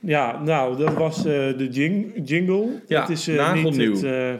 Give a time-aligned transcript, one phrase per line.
[0.00, 1.24] Ja, nou, dat was eh,
[1.58, 2.68] de jing jingle.
[2.86, 3.54] Ja, het is, eh.
[3.54, 4.34] Niet het, eh,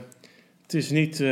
[0.63, 1.25] het is niet,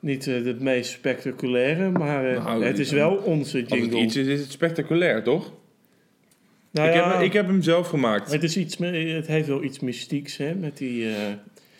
[0.00, 3.98] niet het meest spectaculaire, maar Nou, het is wel onze Als het jingle.
[4.00, 5.52] iets is, is het spectaculair, toch?
[6.70, 8.32] Nou ik, ja, heb, ik heb hem zelf gemaakt.
[8.32, 11.06] het, is iets, het heeft wel iets mystieks, hè, met, die,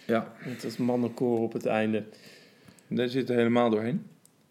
[0.04, 2.02] Ja, met dat mannenkoor op het einde.
[2.88, 4.02] daar zit er helemaal doorheen.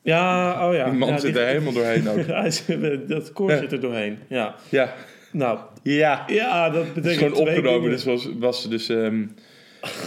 [0.04, 0.90] Ja, oh ja.
[0.90, 2.27] Die man ja, zit die- er helemaal doorheen ook.
[3.08, 4.55] Dat koor zit er doorheen, ja.
[4.70, 4.94] Ja,
[5.31, 6.23] Nou, ja.
[6.27, 7.90] ja, dat betekent gewoon opgenomen.
[7.90, 9.21] Dus was, was dus, ehm,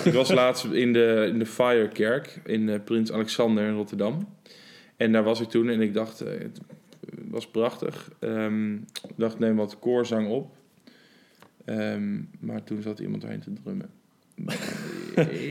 [0.05, 4.29] ik was laatst in de, in de Firekerk in eh, Prins Alexander in Rotterdam.
[4.97, 6.61] En daar was ik toen en ik dacht, eh, het
[7.31, 8.11] was prachtig.
[8.19, 10.55] Ehm, ik dacht, neem wat koorzang op.
[11.65, 13.91] Ehm, maar toen zat iemand erheen te drummen.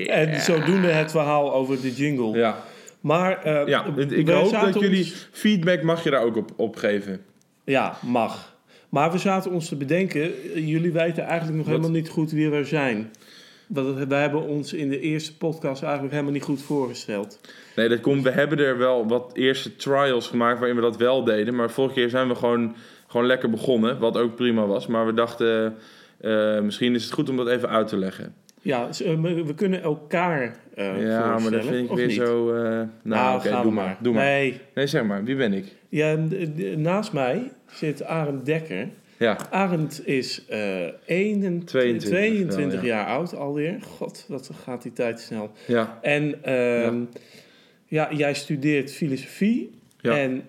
[0.08, 2.38] En zodoende het verhaal over de jingle.
[2.38, 2.64] Ja,
[3.02, 7.22] Maar eh, ja ik hoop dat jullie feedback mag je daar ook op, op geven.
[7.64, 8.53] Ja, mag.
[8.94, 11.76] Maar we zaten ons te bedenken, eh, jullie weten eigenlijk nog Wat?
[11.76, 13.12] helemaal niet goed wie we zijn.
[13.68, 17.40] Want wij hebben ons in de eerste podcast eigenlijk helemaal niet goed voorgesteld.
[17.76, 18.24] Nee, dat komt.
[18.24, 21.56] We hebben er wel wat eerste trials gemaakt waarin we dat wel deden.
[21.56, 22.76] Maar vorige keer zijn we gewoon,
[23.08, 24.00] gewoon lekker begonnen.
[24.00, 24.88] Wat ook prima was.
[24.88, 25.76] Maar we dachten,
[26.18, 28.34] eh, misschien is het goed om dat even uit te leggen.
[28.64, 32.16] Ja, eh, we kunnen elkaar eh ja, maar dat vind ik weer niet?
[32.16, 32.54] zo...
[32.54, 33.98] eh, nou, Nou, oké, doe maar.
[34.00, 34.24] Doe maar.
[34.24, 34.60] Nee.
[34.74, 35.24] Nee, zeg maar.
[35.24, 35.66] Wie ben ik?
[35.90, 36.18] ja,
[36.76, 38.88] naast mij zit Arend Dekker.
[39.18, 42.96] Ja, Arend is eh 21, 22 22 wel, ja.
[42.96, 43.82] jaar oud alweer.
[43.82, 45.52] God, wat gaat die tijd snel.
[45.68, 47.02] ja, En ehm,
[47.86, 48.14] ja.
[48.14, 49.72] jij studeert filosofie.
[50.02, 50.18] Ja.
[50.18, 50.44] En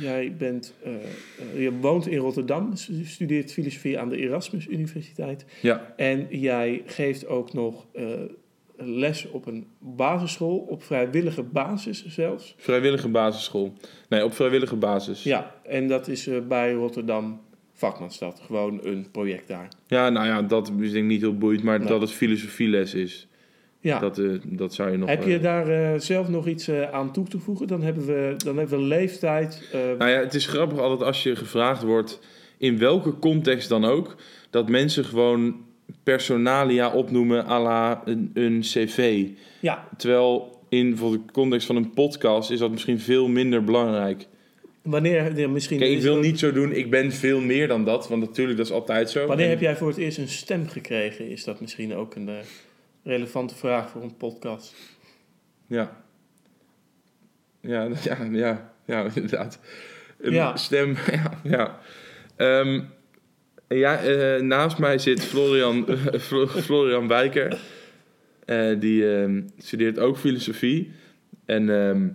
[0.00, 5.44] jij bent, eh, eh, je woont in Rotterdam, stu- studeert filosofie aan de Erasmus Universiteit.
[5.62, 5.92] ja.
[5.96, 8.04] En jij geeft ook nog eh,
[8.76, 12.54] les op een basisschool, op vrijwillige basis zelfs.
[12.56, 13.72] Vrijwillige basisschool.
[14.08, 15.22] Nee, op vrijwillige basis.
[15.22, 17.40] Ja, en dat is bij Rotterdam
[17.72, 18.40] Vakmanstad.
[18.46, 19.68] Gewoon een project daar.
[19.86, 21.62] Ja, nou ja, dat is denk ik niet heel boeiend.
[21.62, 21.88] Maar Nee.
[21.88, 23.26] dat het filosofieles is.
[23.82, 23.98] Ja.
[23.98, 25.08] Dat, eh, dat zou je nog...
[25.08, 27.66] Heb je eh, daar eh, zelf nog iets aan toe te voegen?
[27.66, 29.68] Dan hebben we, dan hebben we leeftijd.
[29.98, 32.20] Nou ja, het is grappig altijd als je gevraagd wordt,
[32.58, 34.16] in welke context dan ook,
[34.50, 35.56] dat mensen gewoon
[36.02, 39.26] personalia opnoemen à la een, een cv.
[39.60, 44.26] ja, Terwijl in bijvoorbeeld de context van een podcast is dat misschien veel minder belangrijk.
[44.82, 45.78] wanneer ja, misschien.
[45.78, 48.66] Kijk, ik wil niet zo doen, ik ben veel meer dan dat, want natuurlijk dat
[48.66, 49.26] is altijd zo.
[49.26, 51.28] Wanneer En- heb jij voor het eerst een stem gekregen?
[51.30, 52.28] Is dat misschien ook een
[53.02, 54.74] relevante vraag voor een podcast?
[55.66, 56.02] Ja.
[57.60, 59.58] Ja, ja, ja, ja, inderdaad.
[60.20, 60.56] Een Ja.
[60.56, 61.40] stem, ja.
[61.42, 61.78] ja.
[62.36, 62.80] Ehm,
[63.68, 65.86] ja, eh, naast mij zit Florian,
[66.28, 67.60] Flo- Florian Wijker.
[68.44, 70.92] Eh, die ehm, studeert ook filosofie.
[71.44, 72.08] En ehm,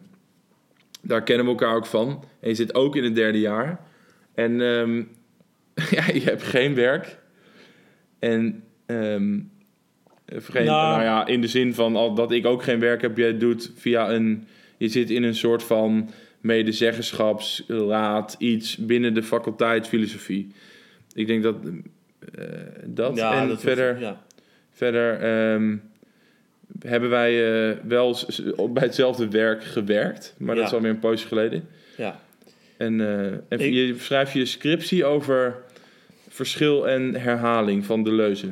[1.02, 2.24] daar kennen we elkaar ook van.
[2.40, 3.80] En je zit ook in het derde jaar.
[4.34, 4.54] En
[5.90, 7.18] ja, je hebt geen werk.
[8.20, 8.64] En
[10.36, 10.92] geen, Nou.
[10.92, 13.18] nou ja, in de zin van al, dat ik ook geen werk heb.
[13.18, 14.48] Je doet via een...
[14.78, 16.10] Je zit in een soort van
[16.42, 20.52] medezeggenschapsraad, iets binnen de faculteit filosofie.
[21.14, 21.56] Ik denk dat
[22.36, 22.44] eh,
[22.86, 24.22] dat en dat verder, Ja.
[24.72, 25.76] verder ehm,
[26.86, 28.18] hebben wij eh, wel
[28.70, 30.70] bij hetzelfde werk gewerkt, maar dat Ja.
[30.70, 31.68] is alweer een poosje geleden.
[31.98, 32.20] ja.
[32.78, 35.56] En, eh, en Ik- je schrijft je scriptie over
[36.30, 38.48] verschil en herhaling van Deleuze.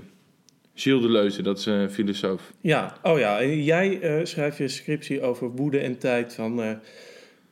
[0.77, 2.51] Gilles Deleuze, dat is een filosoof.
[2.61, 3.41] Ja, oh ja.
[3.41, 6.69] En jij eh, schrijft je scriptie over woede en tijd van eh,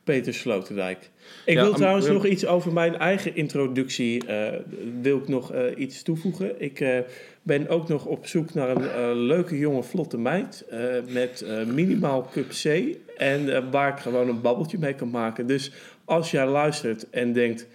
[0.04, 1.10] Peter Sloterdijk.
[1.44, 4.26] Ik Ja, wil trouwens nog iets over mijn eigen introductie.
[4.26, 4.52] eh,
[5.02, 6.60] wil ik nog eh, iets toevoegen.
[6.62, 6.98] Ik eh,
[7.42, 10.64] ben ook nog op zoek naar een eh, leuke jonge vlotte meid.
[10.70, 12.64] eh, met eh, minimaal cup C.
[13.16, 15.46] En eh, waar ik gewoon een babbeltje mee kan maken.
[15.46, 15.72] Dus
[16.04, 17.66] als jij luistert en denkt...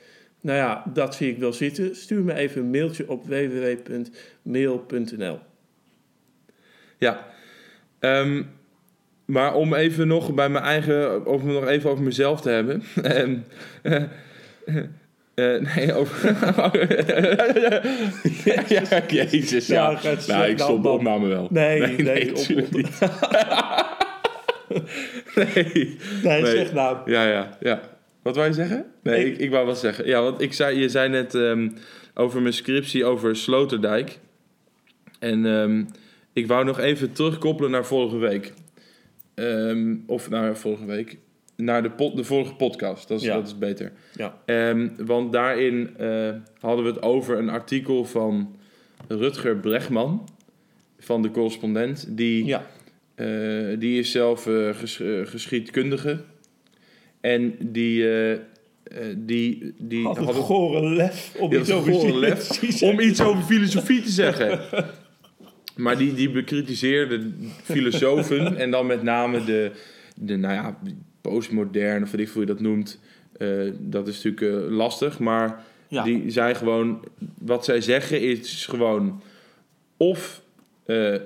[0.41, 1.95] Nou ja, dat zie ik wel zitten.
[1.95, 5.39] Stuur me even een mailtje op www.mail.nl.
[6.99, 7.27] Ja.
[7.99, 8.43] Ehm,
[9.25, 12.83] maar om even nog bij mijn eigen, over nog even over mezelf te hebben.
[15.33, 16.35] Eh, eh, nee, over.
[18.67, 19.99] ja, jezus, ja.
[20.01, 21.47] Ja, nou, ik stop de opname wel.
[21.51, 22.99] Nee, nee, op- tuurlijk op- niet.
[25.35, 25.97] nee.
[26.23, 26.51] Nee, Nee.
[26.51, 27.11] zeg nou.
[27.11, 27.79] Ja, ja, ja.
[28.21, 28.85] Wat wou je zeggen?
[29.03, 30.05] Nee, Ik- ik, ik wou wat zeggen.
[30.07, 31.69] Ja, want ik zei, je zei net ehm,
[32.13, 34.19] over mijn scriptie over Sloterdijk.
[35.19, 35.83] En ehm,
[36.33, 38.53] ik wou nog even terugkoppelen naar vorige week.
[39.33, 41.17] Ehm, of naar vorige week.
[41.55, 43.07] Naar de, de vorige podcast.
[43.07, 43.35] Dat is, Ja.
[43.35, 43.91] dat is beter.
[44.15, 44.37] Ja.
[44.45, 46.29] Ehm, want daarin eh,
[46.59, 48.55] hadden we het over een artikel van
[49.07, 50.27] Rutger Bregman.
[50.99, 52.05] Van de correspondent.
[52.17, 52.65] Die Ja,
[53.15, 53.27] eh,
[53.79, 56.23] die is zelf eh, ges- geschiedkundige.
[57.21, 58.37] En die, eh,
[59.17, 64.09] die, die Had hadden gore lef om iets over lef om iets over filosofie te
[64.09, 64.59] zeggen.
[65.79, 67.31] Maar die, die bekritiseerde
[67.63, 69.71] filosofen en dan met name de,
[70.15, 70.79] de nou ja,
[71.21, 72.99] postmoderne, of weet ik hoe je dat noemt.
[73.37, 73.47] Eh,
[73.79, 76.03] dat is natuurlijk eh, lastig, maar Ja.
[76.03, 77.03] die zijn gewoon,
[77.37, 79.21] wat zij zeggen is gewoon
[79.97, 80.41] of
[80.85, 81.21] eh, eh,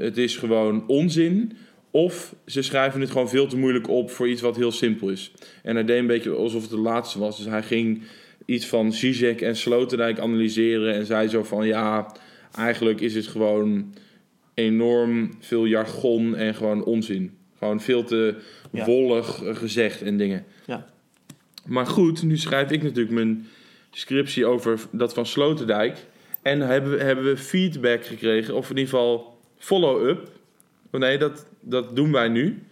[0.00, 1.56] het is gewoon onzin,
[1.90, 5.32] of ze schrijven het gewoon veel te moeilijk op voor iets wat heel simpel is.
[5.62, 7.36] En hij deed een beetje alsof het de laatste was.
[7.36, 8.02] Dus hij ging
[8.44, 12.14] iets van Zizek en Sloterdijk analyseren en zei zo van ja,
[12.54, 13.94] eigenlijk is het gewoon
[14.54, 17.36] enorm veel jargon en gewoon onzin.
[17.58, 18.34] Gewoon veel te
[18.70, 18.84] Ja.
[18.84, 20.44] wollig eh, gezegd en dingen.
[20.66, 20.86] Ja.
[21.66, 23.46] Maar goed, nu schrijf ik natuurlijk mijn
[23.90, 26.06] scriptie over dat van Sloterdijk.
[26.42, 30.30] En hebben we, hebben we feedback gekregen, of in ieder geval follow-up.
[30.90, 32.62] Oh nee, dat, dat doen wij nu.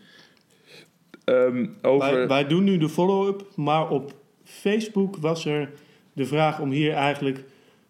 [1.24, 2.16] Ehm, over...
[2.16, 4.14] Wij, wij doen nu de follow-up, maar op
[4.44, 5.70] Facebook was er
[6.12, 7.44] de vraag om hier eigenlijk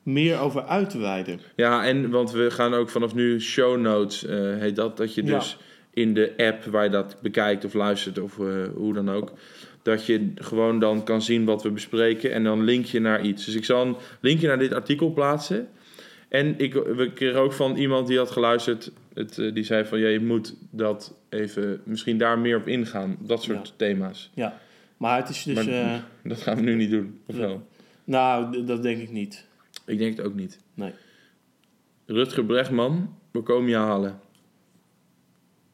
[0.06, 1.40] meer over uit te wijden.
[1.56, 4.96] Ja, en want we gaan ook vanaf nu show notes, eh, heet dat.
[4.96, 5.38] Dat je Ja.
[5.38, 5.56] dus
[5.90, 9.32] in de app waar je dat bekijkt of luistert of eh, hoe dan ook.
[9.82, 13.44] Dat je gewoon dan kan zien wat we bespreken en dan link je naar iets.
[13.44, 15.68] Dus ik zal een linkje naar dit artikel plaatsen.
[16.28, 19.98] En ik, we kregen ook van iemand die had geluisterd, het, eh, die zei van
[19.98, 23.16] ja, je moet dat even, misschien daar meer op ingaan.
[23.20, 23.72] Dat soort Ja.
[23.76, 24.30] thema's.
[24.34, 24.58] Ja,
[24.96, 25.66] maar het is dus...
[25.66, 27.66] Maar- Dat gaan we nu niet doen, of wel?
[28.04, 29.45] nou, dat denk ik niet.
[29.86, 30.60] Ik denk het ook niet.
[30.74, 30.92] Nee.
[32.06, 34.20] Rutger Bregman, we komen je halen.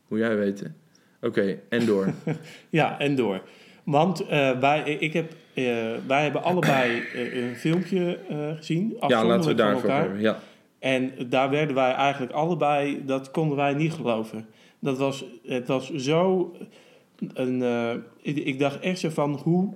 [0.07, 0.77] Hoe jij weten.
[1.21, 2.13] Oké, en door.
[2.71, 3.43] Ja, en door.
[3.85, 5.65] Want eh, wij, ik heb, eh,
[6.07, 8.19] wij hebben allebei eh, een filmpje
[8.57, 8.97] gezien.
[9.07, 10.21] ja, laten we daarvoor hebben.
[10.21, 10.39] Ja.
[10.79, 14.47] En daar werden wij eigenlijk allebei, dat konden wij niet geloven.
[14.79, 16.53] Dat was, het was zo
[17.35, 17.63] een,
[18.23, 19.75] ik, ik dacht echt zo van, hoe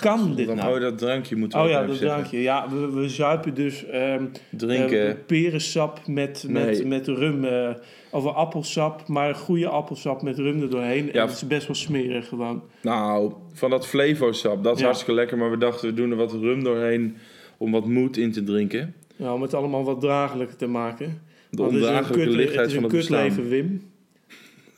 [0.00, 0.74] kan dit Dan nou?
[0.74, 2.08] oh, dat drankje moeten we Oh ja, dat zeggen.
[2.08, 2.40] drankje.
[2.42, 5.08] Ja, we, we zuipen dus ehm, Drinken.
[5.08, 6.86] eh, perensap met, met, Nee.
[6.86, 7.44] met rum.
[7.44, 7.70] eh
[8.12, 11.04] of een appelsap, maar goede appelsap met rum er doorheen.
[11.06, 11.12] Ja.
[11.12, 12.62] En het is best wel smerig gewoon.
[12.82, 14.84] Nou, van dat Flevo-sap, dat is Ja.
[14.84, 15.38] hartstikke lekker.
[15.38, 17.16] Maar we dachten, we doen er wat rum doorheen
[17.56, 18.94] om wat moed in te drinken.
[19.16, 21.22] Ja, om het allemaal wat draaglijker te maken.
[21.50, 23.28] De het is een ondraaglijke lichtheid Het van is het een bestaan.
[23.28, 23.82] kutleven, Wim.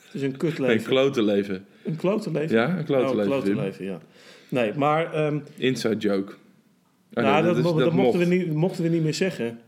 [0.05, 0.89] Het is een kutleven.
[0.89, 1.65] klote leven.
[1.85, 2.57] een klote leven?
[2.57, 3.99] Ja, een klote Oh, klote leven, ja.
[4.53, 6.33] Nee, maar ehm, Inside joke.
[7.15, 8.29] Oh, nou, nee, dat, is- mo- dat, mochten, mocht.
[8.29, 9.59] we niet, mochten we niet meer zeggen.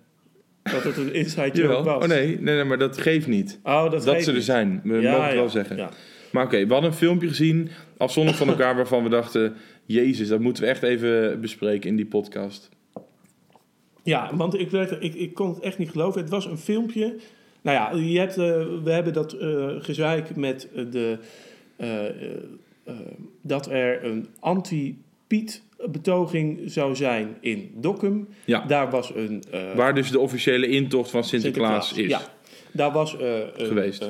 [0.63, 1.85] Dat het een inside joke Jawel.
[1.85, 2.03] was.
[2.03, 3.59] Oh nee, nee, nee, maar dat geeft niet.
[3.63, 4.45] Oh, dat, Dat, ze er niet.
[4.45, 4.81] zijn.
[4.85, 5.77] We Ja, mogen het wel zeggen.
[5.77, 5.91] Ja.
[6.33, 9.55] Maar oké, we hadden een filmpje gezien, afzonderlijk van elkaar, waarvan we dachten...
[9.87, 12.69] Jezus, dat moeten we echt even bespreken in die podcast.
[14.03, 16.21] Ja, want ik, werd, er- ik, ik kon het echt niet geloven.
[16.21, 17.15] Het was een filmpje.
[17.63, 21.19] Nou ja, je hebt, eh, we hebben dat eh gezeik met eh, de,
[23.41, 28.29] dat er een anti-Piet-betoging zou zijn in Dokkum.
[28.45, 29.43] Ja, Daar was een...
[29.51, 32.09] eh, waar dus de officiële intocht van Sinterklaas, is.
[32.09, 32.21] Ja,
[32.73, 33.17] daar was...
[33.19, 34.03] eh, een, Geweest.
[34.03, 34.09] eh,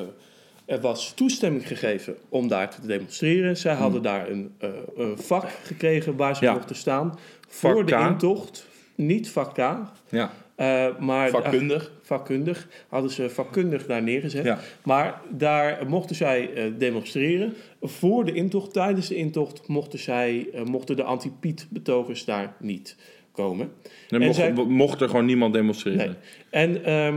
[0.65, 3.57] er was toestemming gegeven om daar te demonstreren.
[3.57, 4.11] Zij hadden Hmm.
[4.11, 4.53] daar een,
[4.97, 6.53] een vak gekregen waar ze Ja.
[6.53, 7.19] mochten staan.
[7.47, 8.67] Vak Voor de intocht.
[8.95, 9.57] Niet vak K.
[10.09, 11.91] Ja, Eh, maar vakkundig.
[12.05, 14.43] Vakkundig hadden ze vakkundig daar neergezet.
[14.45, 14.59] Ja.
[14.83, 17.53] Maar daar mochten zij eh, demonstreren.
[17.81, 22.95] Voor de intocht, tijdens de intocht, mochten, zij, eh, mochten de anti-Piet-betogers daar niet
[23.31, 23.71] komen.
[24.09, 25.97] En mocht, zij- mocht er gewoon niemand demonstreren.
[26.07, 26.15] Nee.
[26.49, 27.15] En ehm,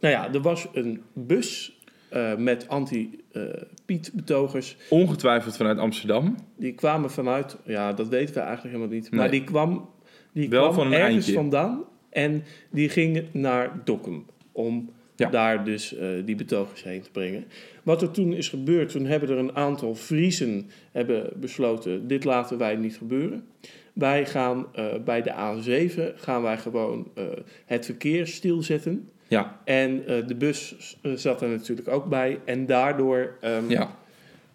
[0.00, 1.76] nou ja, er was een bus
[2.08, 4.76] eh, met anti-Piet-betogers.
[4.90, 6.34] Ongetwijfeld vanuit Amsterdam.
[6.56, 9.10] Die kwamen vanuit, ja, dat weten we eigenlijk helemaal niet.
[9.10, 9.88] Maar die kwam,
[10.32, 11.32] die Wel kwam van een ergens eindje.
[11.32, 11.84] vandaan.
[12.18, 15.30] En die ging naar Dokkum om Ja.
[15.30, 17.44] daar dus eh, die betogers heen te brengen.
[17.82, 22.08] Wat er toen is gebeurd, toen hebben er een aantal Friesen hebben besloten...
[22.08, 23.46] dit laten wij niet gebeuren.
[23.92, 27.24] Wij gaan eh, bij de A7 gaan wij gewoon eh,
[27.66, 29.08] het verkeer stilzetten.
[29.28, 30.76] Ja, En de bus
[31.14, 32.38] zat er natuurlijk ook bij.
[32.44, 33.96] En daardoor ehm, ja.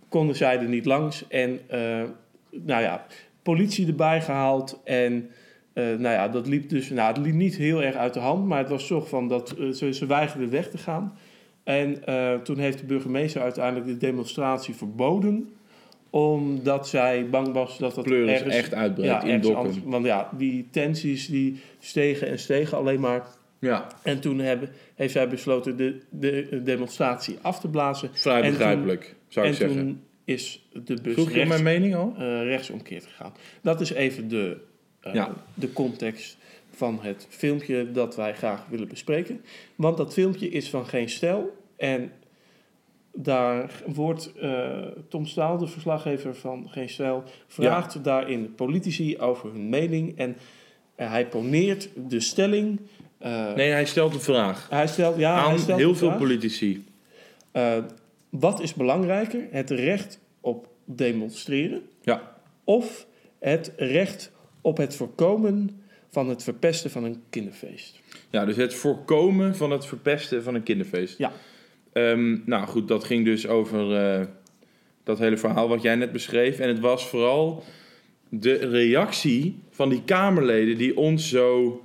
[0.09, 1.27] konden zij er niet langs.
[1.27, 1.59] En
[2.49, 3.05] nou ja,
[3.43, 4.81] politie erbij gehaald.
[4.83, 5.29] En
[5.73, 8.45] eh, nou ja, dat liep dus nou, het liep niet heel erg uit de hand.
[8.45, 11.17] Maar het was toch van dat eh, ze, ze weigerden weg te gaan.
[11.63, 15.49] En eh, toen heeft de burgemeester uiteindelijk de demonstratie verboden.
[16.09, 19.59] Omdat zij bang was dat dat Pleuris ergens, echt uitbreekt ja, in Dokkum.
[19.59, 23.27] anders- Want ja, die tensies die stegen en stegen alleen maar.
[23.59, 28.09] Ja, En toen hebben, heeft zij besloten de, de demonstratie af te blazen.
[28.13, 29.77] vrij En toen- begrijpelijk, zou ik en zeggen.
[29.79, 32.13] toen is de bus Vroeg je rechts, mijn mening al?
[32.43, 33.33] rechtsomkeerd gegaan.
[33.61, 34.57] Dat is even de,
[35.03, 35.33] eh, Ja.
[35.53, 36.37] de context
[36.75, 39.41] van het filmpje dat wij graag willen bespreken.
[39.75, 41.57] Want dat filmpje is van geen stijl.
[41.75, 42.11] En
[43.15, 44.77] daar wordt eh,
[45.09, 50.17] Tom Staal, de verslaggever van Geen Stijl, vraagt daarin politici over hun mening.
[50.17, 50.35] En
[50.95, 52.79] hij poneert de stelling.
[53.17, 54.67] eh, Nee, hij stelt een vraag.
[54.69, 56.85] Hij stelt, ja, hij aan stelt heel veel vraag, politici.
[58.29, 59.47] wat is belangrijker?
[59.51, 62.35] Het recht op demonstreren Ja.
[62.63, 63.05] of
[63.39, 64.31] het recht
[64.63, 67.99] op het voorkomen van het verpesten van een kinderfeest?
[68.29, 71.17] Ja, dus het voorkomen van het verpesten van een kinderfeest.
[71.17, 71.31] Ja.
[71.93, 74.25] Ehm, nou goed, dat ging dus over eh,
[75.03, 76.59] dat hele verhaal wat jij net beschreef.
[76.59, 77.63] En het was vooral
[78.29, 81.81] de reactie van die Kamerleden die ons zo...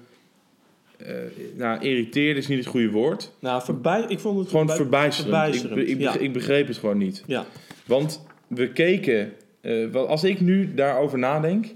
[0.97, 1.15] eh
[1.57, 3.33] nou, irriteerde is niet het goede woord.
[3.39, 5.35] Nou, voorbij, ik vond het Gewoon verbijsterend.
[5.35, 6.17] verbijsterend, Ik, ja.
[6.17, 7.23] ik begreep het gewoon niet.
[7.27, 7.47] Ja,
[7.87, 9.33] Want we keken...
[9.61, 11.67] eh, als ik nu daarover nadenk,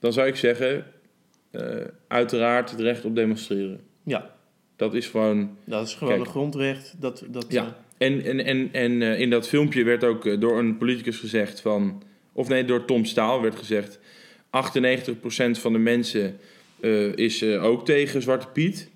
[0.00, 0.84] dan zou ik zeggen...
[1.50, 1.62] eh,
[2.08, 3.80] uiteraard het recht op demonstreren.
[4.04, 4.34] ja,
[4.76, 5.56] Dat is gewoon...
[5.64, 6.94] dat is gewoon een grondrecht.
[7.00, 7.76] Dat, dat, Ja.
[7.98, 11.60] eh, En, en, en, en eh, in dat filmpje werd ook door een politicus gezegd
[11.60, 12.02] van...
[12.32, 13.98] Of nee, door Tom Staal werd gezegd...
[13.98, 14.00] 98%
[15.50, 16.38] van de mensen
[17.14, 18.88] is ook tegen Zwarte Piet.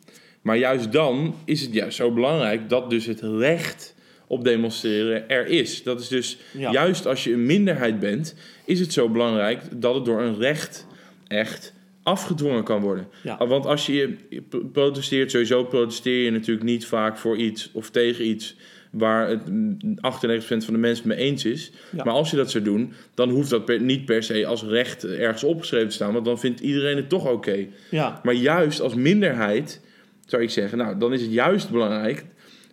[0.43, 3.95] Maar juist dan is het juist zo belangrijk dat dus het recht
[4.27, 5.83] op demonstreren er is.
[5.83, 6.71] Dat is dus Ja.
[6.73, 8.35] juist als je een minderheid bent...
[8.65, 10.87] is het zo belangrijk dat het door een recht
[11.27, 13.07] echt afgedwongen kan worden.
[13.23, 13.47] Ja.
[13.47, 18.27] Want als je je protesteert, sowieso protesteer je natuurlijk niet vaak voor iets of tegen
[18.27, 18.57] iets
[18.91, 19.99] waar het mm, 98%
[20.39, 21.71] van de mensen mee eens is.
[21.97, 22.05] Ja.
[22.05, 25.05] Maar als je dat zou doen, dan hoeft dat per- niet per se als recht
[25.05, 27.67] ergens opgeschreven te staan, want dan vindt iedereen het toch oké.
[27.91, 29.81] ja, Maar juist als minderheid
[30.27, 32.25] zou ik zeggen, nou dan is het juist belangrijk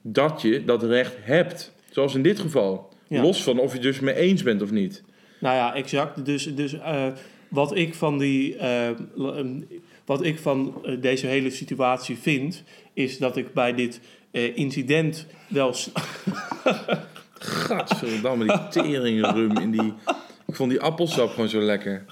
[0.01, 1.73] dat je dat recht hebt.
[1.91, 2.89] Zoals in dit geval.
[3.07, 3.21] Ja.
[3.21, 5.03] Los van of je het dus mee eens bent of niet.
[5.39, 6.25] nou ja, exact.
[6.25, 7.07] Dus, dus eh,
[7.51, 8.55] wat ik van die...
[8.57, 9.61] eh, l- ehm,
[10.05, 12.63] wat ik van eh, deze hele situatie vind...
[12.93, 13.99] is dat ik bij dit
[14.31, 15.73] eh, incident wel...
[17.39, 19.93] Gadverdamme, die teringrum in die...
[20.47, 22.05] Ik vond die appelsap gewoon zo lekker.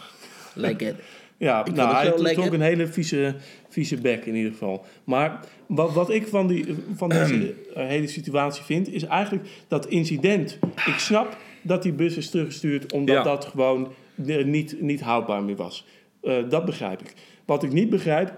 [0.53, 0.95] Lekker.
[1.37, 2.43] Ja, vond nou, het hij lekker.
[2.45, 3.35] ook een hele vieze,
[3.69, 4.85] vieze bek in ieder geval.
[5.03, 9.85] Maar wat, wat ik van, die, van deze eh, hele situatie vind, is eigenlijk dat
[9.87, 10.57] incident.
[10.85, 13.23] Ik snap dat die bus is teruggestuurd omdat Ja.
[13.23, 13.91] dat gewoon
[14.25, 15.85] niet, niet houdbaar meer was.
[16.21, 17.13] Eh, dat begrijp ik.
[17.45, 18.33] Wat ik niet begrijp,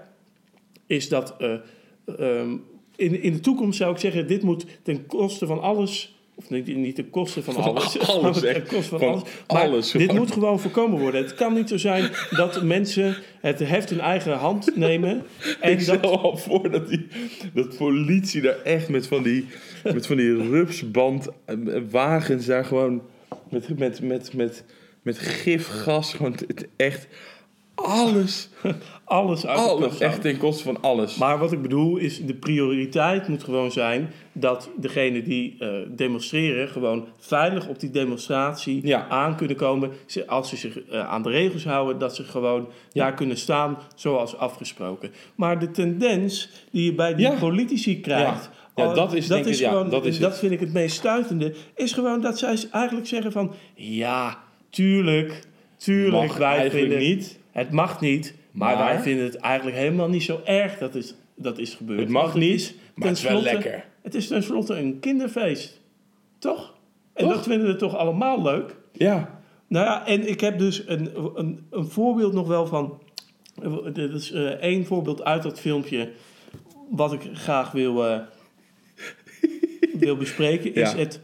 [0.86, 1.54] is dat eh,
[2.18, 2.56] ehm,
[2.96, 6.16] in, in de toekomst zou ik zeggen, dit moet ten koste van alles.
[6.34, 7.98] Of niet, niet ten koste van, Van alles.
[7.98, 8.68] alles, ten echt.
[8.68, 9.22] koste van, Van alles.
[9.46, 11.22] Maar alles, dit moet gewoon voorkomen worden.
[11.22, 15.22] Het kan niet zo zijn dat mensen het heft in eigen hand nemen.
[15.60, 17.06] En ik dat, stel al voor dat, die,
[17.54, 19.46] dat politie daar echt met van die,
[19.84, 21.56] met van die rupsband eh,
[21.90, 23.02] wagens daar gewoon
[23.48, 24.64] met, met, met, met,
[25.02, 27.06] met gifgas gewoon het echt
[27.74, 28.48] alles,
[29.04, 31.16] alles uit alles, echt ten koste van alles.
[31.16, 36.68] Maar wat ik bedoel is, de prioriteit moet gewoon zijn dat degenen die eh, demonstreren
[36.68, 39.08] gewoon veilig op die demonstratie Ja.
[39.08, 39.90] aan kunnen komen.
[40.26, 44.36] Als ze zich eh, aan de regels houden, dat ze gewoon daar kunnen staan zoals
[44.36, 45.10] afgesproken.
[45.34, 47.38] Maar de tendens die je bij die Ja.
[47.38, 48.44] politici krijgt.
[48.44, 48.60] Ja.
[48.84, 50.96] Ja, oh, dat is denk ik- ja, gewoon, dat is dat vind ik het meest
[50.96, 51.54] stuitende.
[51.74, 54.38] Is gewoon dat zij eigenlijk zeggen van ja,
[54.72, 55.42] tuurlijk,
[55.76, 57.38] tuurlijk, Mag wij vinden niet.
[57.50, 58.84] het mag niet, maar, Maar?
[58.84, 62.00] wij vinden het eigenlijk helemaal niet zo erg dat is, dat is gebeurd.
[62.00, 63.84] Het mag niet, is maar het is wel lekker.
[64.02, 65.80] Het is tenslotte een kinderfeest.
[66.38, 66.74] Toch?
[67.14, 67.34] En Toch?
[67.34, 68.76] dat vinden we toch allemaal leuk?
[68.92, 73.00] Ja, Nou ja, en ik heb dus een, een, een voorbeeld nog wel van...
[73.92, 76.10] Dit is eh, één voorbeeld uit dat filmpje...
[76.90, 78.18] wat ik graag wil, eh,
[79.98, 80.74] wil bespreken...
[80.74, 80.98] Is, Ja.
[80.98, 81.20] het,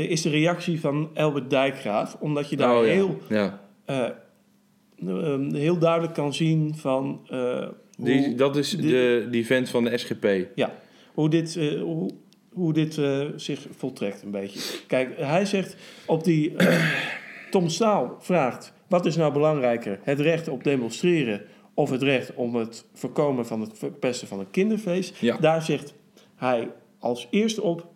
[0.00, 2.16] is de reactie van Albert Dijkgraaf.
[2.20, 2.92] Omdat je daar Oh, ja.
[2.92, 3.60] heel ja.
[3.84, 9.70] eh, eh, heel duidelijk kan zien van eh, Die, dat is dit- de, die vent
[9.70, 10.26] van de SGP.
[10.54, 10.74] ja,
[11.14, 12.10] hoe dit, eh, hoe,
[12.52, 14.78] hoe dit eh, zich voltrekt een beetje.
[14.86, 16.56] Kijk, hij zegt op die...
[16.56, 16.94] eh,
[17.50, 19.98] Tom Staal vraagt, wat is nou belangrijker?
[20.02, 21.42] Het recht op demonstreren
[21.74, 25.16] of het recht om het voorkomen van het verpesten van een kinderfeest?
[25.20, 25.36] Ja.
[25.36, 25.94] Daar zegt
[26.36, 27.86] hij als eerste op,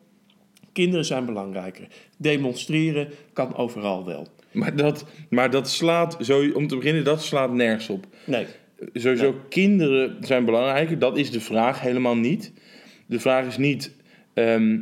[0.78, 1.86] kinderen zijn belangrijker.
[2.16, 4.26] Demonstreren kan overal wel.
[4.52, 8.06] Maar dat, maar dat slaat, zo, om te beginnen, dat slaat nergens op.
[8.24, 8.46] Nee,
[8.94, 10.98] Sowieso, kinderen zijn belangrijker.
[10.98, 12.52] Dat is de vraag helemaal niet.
[13.06, 13.92] De vraag is niet,
[14.34, 14.78] ehm,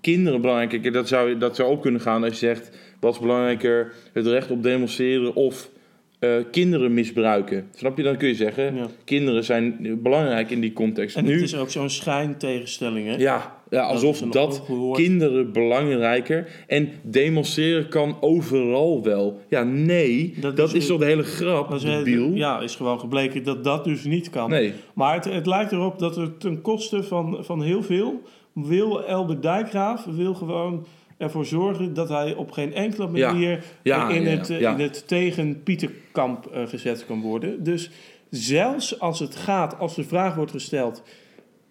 [0.00, 0.92] kinderen belangrijker.
[0.92, 3.92] Dat zou, dat zou op kunnen gaan als je zegt, wat is belangrijker?
[4.12, 5.70] Het recht op demonstreren of
[6.18, 7.68] eh, kinderen misbruiken.
[7.74, 8.02] Snap je?
[8.02, 8.86] Dan kun je zeggen, Ja.
[9.04, 11.16] kinderen zijn belangrijk in die context.
[11.16, 13.14] en nu, het is ook zo'n schijntegenstelling, hè?
[13.16, 19.40] ja, ja, alsof dat kinderen belangrijker en demonstreren kan overal wel.
[19.48, 22.30] Ja, nee, Dat dat, is- toch de hele grap, Dat is, debiel?
[22.34, 24.50] ja, is gewoon gebleken dat dat dus niet kan.
[24.50, 24.72] Nee.
[24.94, 28.22] Maar het, het lijkt erop dat het ten koste van, van heel veel...
[28.52, 30.86] wil Elbert Dijkgraaf wil gewoon
[31.18, 35.62] ervoor zorgen dat hij op geen enkele manier Ja, in, het, eh, in het tegen
[35.62, 37.62] Pieterkamp eh, gezet kan worden.
[37.64, 37.90] Dus
[38.30, 41.02] zelfs als het gaat, als de vraag wordt gesteld,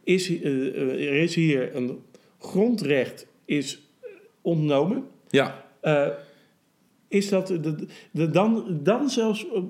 [0.07, 1.99] is, eh, eh, er is hier een
[2.39, 3.81] grondrecht is
[4.41, 6.07] ontnomen, Ja, eh,
[7.07, 7.75] is dat de,
[8.11, 9.61] de, dan, dan zelfs eh,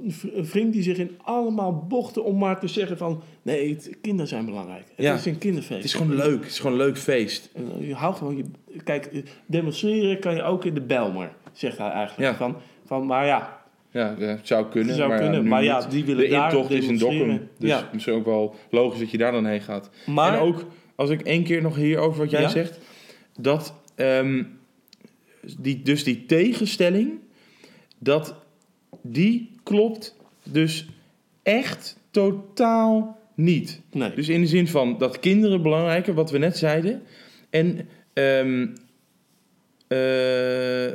[0.44, 4.46] wringt hij zich in allemaal bochten om maar te zeggen van nee, het, kinderen zijn
[4.46, 4.86] belangrijk.
[4.96, 5.14] Het Ja.
[5.14, 5.76] is een kinderfeest.
[5.76, 6.40] het is gewoon leuk.
[6.44, 7.50] Het is gewoon een leuk feest.
[7.54, 8.44] En Je houdt gewoon je.
[8.84, 12.32] Kijk, eh, demonstreren kan je ook in de Belmer, zegt hij eigenlijk.
[12.32, 12.38] Ja.
[12.38, 13.57] Van, van, maar ja,
[13.98, 14.96] Ja, dat zou kunnen.
[14.96, 15.48] zou maar, ja, kunnen.
[15.48, 17.48] maar ja, die willen de daar intocht is in Dokkum.
[17.60, 17.90] Dus Ja.
[17.94, 19.90] misschien ook wel logisch dat je daar dan heen gaat.
[20.06, 22.50] Maar En ook, als ik één keer nog hier over wat jij Ja?
[22.50, 22.80] zegt,
[23.40, 24.44] dat ehm,
[25.60, 27.12] die, dus die tegenstelling,
[28.00, 28.36] dat
[29.02, 30.88] die klopt dus
[31.44, 33.82] echt totaal niet.
[33.92, 34.14] nee.
[34.14, 37.02] Dus in de zin van dat kinderen belangrijker, wat we net zeiden.
[37.50, 38.68] En ehm,
[39.88, 40.88] eh,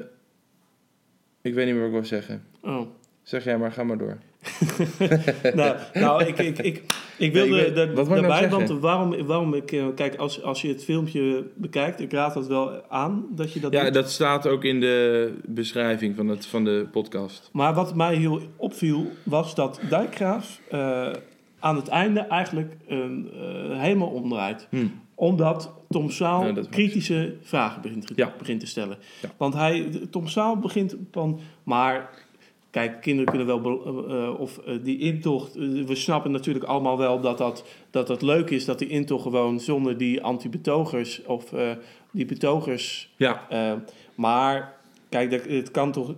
[1.43, 2.43] ik weet niet meer wat ik wil zeggen.
[2.63, 2.81] Oh.
[3.23, 4.19] Zeg jij maar, ga maar door.
[5.55, 6.83] nou, nou, ik, ik, ik,
[7.19, 10.69] ik wilde Nee, ik nou daarbij, want waarom, waarom ik, eh, kijk, als, als je
[10.69, 13.95] het filmpje bekijkt, ik raad dat wel aan dat je dat Ja, doet.
[13.95, 17.49] dat staat ook in de beschrijving van, het, van de podcast.
[17.53, 21.11] Maar wat mij heel opviel, was dat Dijkgraaf eh,
[21.59, 22.99] aan het einde eigenlijk eh,
[23.71, 24.67] helemaal omdraait.
[24.71, 24.87] Hm.
[25.15, 28.33] Omdat Tom Saal Ja, kritische vragen begint, te- Ja.
[28.39, 28.97] begint te stellen.
[29.23, 29.29] Ja.
[29.37, 31.41] Want hij, Tom Saal begint van...
[31.63, 32.11] Maar
[32.73, 33.85] kijk, kinderen kunnen wel...
[33.85, 35.55] eh, eh, of eh, die intocht...
[35.87, 38.65] we snappen natuurlijk allemaal wel dat dat, dat dat leuk is...
[38.65, 41.23] dat die intocht gewoon zonder die anti-betogers...
[41.25, 41.55] of
[42.11, 43.13] die betogers...
[43.17, 43.47] Ja,
[44.15, 44.77] maar
[45.09, 46.15] kijk, dat, het kan toch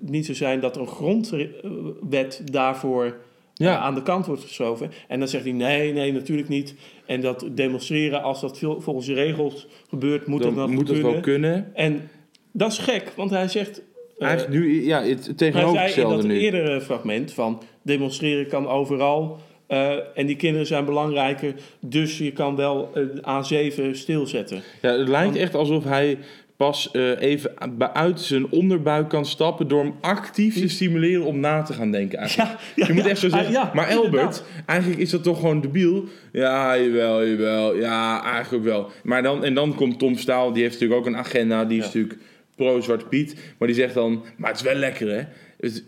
[0.00, 0.60] niet zo zijn...
[0.60, 3.16] dat een grondwet daarvoor
[3.54, 3.78] Ja.
[3.78, 4.90] aan de kant wordt geschoven.
[5.08, 6.74] En dan zegt hij, nee, nee, natuurlijk niet.
[7.06, 10.92] En dat demonstreren, als dat veel- volgens de regels gebeurt, moet dan dat moet het
[10.96, 11.12] kunnen.
[11.12, 11.74] wel kunnen.
[11.74, 12.08] En
[12.52, 13.82] dat is gek, want hij zegt...
[14.18, 16.38] eh, Eigenlijk nu, ja, het hij zei in tegenovergestelde dat nu.
[16.38, 19.38] eerdere fragment van demonstreren kan overal...
[19.66, 24.62] eh, en die kinderen zijn belangrijker, dus je kan wel een A7 stilzetten.
[24.82, 26.18] Ja, het lijkt Want- echt alsof hij
[26.56, 27.52] pas eh, even
[27.92, 32.18] uit zijn onderbuik kan stappen door hem actief te stimuleren om na te gaan denken.
[32.18, 32.50] Eigenlijk.
[32.50, 33.08] Ja, ja, je moet ja.
[33.10, 33.70] echt zo zeggen.
[33.74, 36.04] Maar Elbert, eigenlijk is dat toch gewoon debiel?
[36.32, 37.76] Ja, jawel, jawel.
[37.76, 38.90] Ja, eigenlijk wel.
[39.02, 41.64] Maar dan, en dan komt Tom Staal, die heeft natuurlijk ook een agenda.
[41.64, 42.18] Die is natuurlijk
[42.56, 43.54] pro-Zwarte Piet.
[43.58, 45.24] Maar die zegt dan, maar het is wel lekker hè.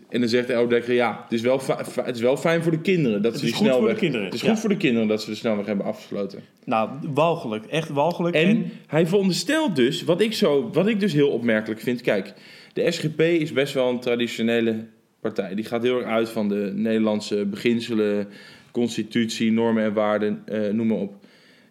[0.09, 1.61] En dan zegt Elbert, ja, het is, wel
[2.03, 3.93] het is wel fijn voor de kinderen dat Het ze is die goed voor snelweg...
[3.93, 4.49] de kinderen, Het is ja.
[4.49, 6.39] goed voor de kinderen dat ze de snelweg hebben afgesloten.
[6.65, 8.35] Nou, walgelijk, echt walgelijk.
[8.35, 12.01] En hij veronderstelt dus, wat ik, zo, wat ik dus heel opmerkelijk vind.
[12.01, 12.33] Kijk,
[12.73, 14.85] de SGP is best wel een traditionele
[15.21, 15.55] partij.
[15.55, 18.27] Die gaat heel erg uit van de Nederlandse beginselen,
[18.71, 21.25] constitutie, normen en waarden, eh, noem maar op.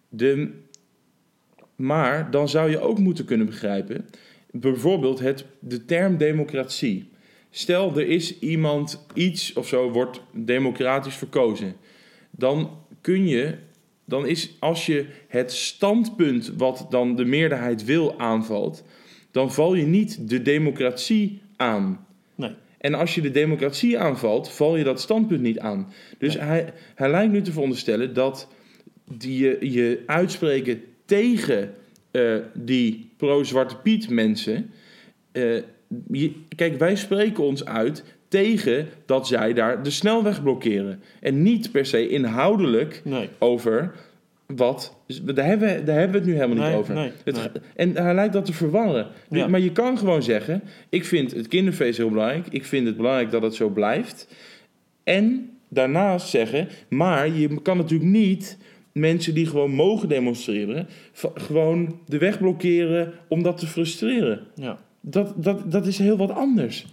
[0.09, 0.51] De,
[1.77, 4.07] maar dan zou je ook moeten kunnen begrijpen,
[4.51, 7.11] bijvoorbeeld het, de term democratie.
[7.51, 11.75] Stel, er is iemand, iets of zo, wordt democratisch verkozen.
[12.31, 13.55] Dan kun je
[14.09, 18.85] dan is als je het standpunt wat dan de meerderheid wil aanvalt,
[19.31, 22.07] dan val je niet de democratie aan.
[22.35, 22.55] Nee.
[22.79, 25.93] En als je de democratie aanvalt, val je dat standpunt niet aan.
[26.19, 26.45] Dus Nee.
[26.45, 28.49] hij, hij lijkt nu te veronderstellen dat
[29.05, 31.75] die je, je uitspreken tegen
[32.11, 34.71] eh, die pro-Zwarte Piet mensen.
[35.33, 35.57] eh,
[36.13, 41.01] je- kijk, wij spreken ons uit tegen dat zij daar de snelweg blokkeren.
[41.21, 43.93] En niet per se inhoudelijk Nee, over
[44.47, 44.97] wat.
[45.23, 46.95] Daar hebben, we, daar hebben we het nu helemaal niet over.
[46.95, 49.07] nee, Het En hij lijkt dat te verwarren.
[49.29, 49.47] Dus- Ja.
[49.49, 52.47] Maar je kan gewoon zeggen: Ik vind het kinderfeest heel belangrijk.
[52.51, 54.29] Ik vind het belangrijk dat het zo blijft.
[55.05, 58.59] En daarnaast zeggen: Maar je kan natuurlijk niet
[58.99, 60.87] mensen die gewoon mogen demonstreren,
[61.35, 64.41] gewoon de weg blokkeren om dat te frustreren.
[64.55, 64.79] ja.
[65.01, 66.87] Dat, dat, dat is heel wat anders.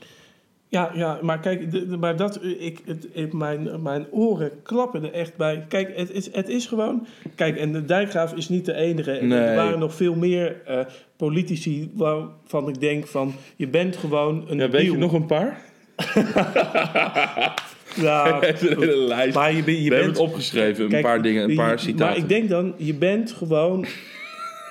[0.68, 5.04] Ja, ja, maar kijk, de, de- maar dat, ik, het, ik- mijn, mijn oren klappen
[5.04, 5.66] er echt bij.
[5.68, 7.08] Kijk, het is, het is gewoon...
[7.36, 9.12] Kijk, en de Dijkgraaf is niet de enige.
[9.12, 9.40] En Nee.
[9.40, 10.80] Er waren nog veel meer eh,
[11.16, 13.34] politici waarvan ik denk van...
[13.56, 15.62] Je bent gewoon een Ja, weet je nog een paar?
[18.02, 19.36] Ja, een hele lijst.
[19.36, 19.90] maar je, je We bent...
[19.90, 22.06] hebben het opgeschreven, een paar dingen, een je- paar citaten.
[22.06, 23.86] Maar ik denk dan, je bent gewoon...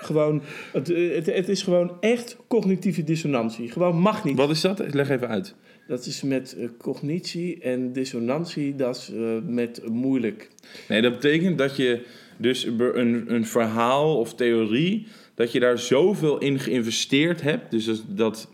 [0.02, 3.70] gewoon het, het, het is gewoon echt cognitieve dissonantie.
[3.70, 4.37] Gewoon mag niet.
[4.37, 4.94] Wat is dat?
[4.94, 5.54] Leg even uit.
[5.88, 10.48] Dat is met eh, cognitie en dissonantie, dat is eh, met moeilijk.
[10.88, 12.00] Nee, dat betekent dat je
[12.37, 17.70] dus een, een verhaal of theorie, dat je daar zoveel in geïnvesteerd hebt.
[17.70, 18.48] Dus dat, dat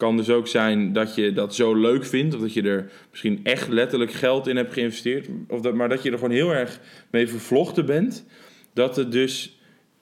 [0.00, 3.40] kan dus ook zijn dat je dat zo leuk vindt, of dat je er misschien
[3.42, 6.80] echt letterlijk geld in hebt geïnvesteerd, of dat, maar dat je er gewoon heel erg
[7.10, 8.24] mee vervlochten bent.
[8.72, 9.58] Dat het dus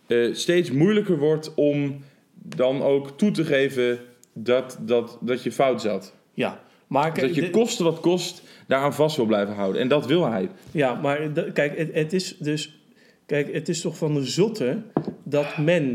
[0.06, 3.98] eh, steeds moeilijker wordt om dan ook toe te geven
[4.32, 6.14] dat, dat, dat je fout zat.
[6.34, 9.80] Ja, maar kijk, dat je dit- koste wat kost daaraan vast wil blijven houden.
[9.82, 10.48] En dat wil hij.
[10.70, 12.80] Ja, maar kijk, het, het is dus.
[13.26, 14.82] Kijk, het is toch van de zotte
[15.24, 15.92] dat men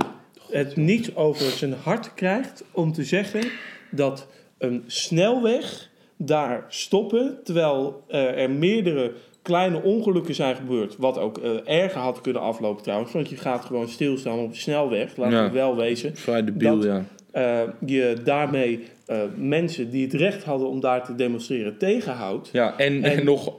[0.54, 3.42] het niet over zijn hart krijgt om te zeggen
[3.92, 9.12] dat een snelweg daar stoppen, terwijl eh, er meerdere
[9.42, 13.66] kleine ongelukken zijn gebeurd, wat ook eh, erger had kunnen aflopen trouwens, want je gaat
[13.66, 15.44] gewoon stilstaan op de snelweg, laten Ja.
[15.48, 16.16] we wel wezen.
[16.18, 17.04] Vrij debiel, Dat- ja.
[17.32, 18.84] Eh, je daarmee
[19.36, 22.50] mensen die het recht hadden om daar te demonstreren tegenhoudt.
[22.52, 23.54] Ja, en, en, En- nog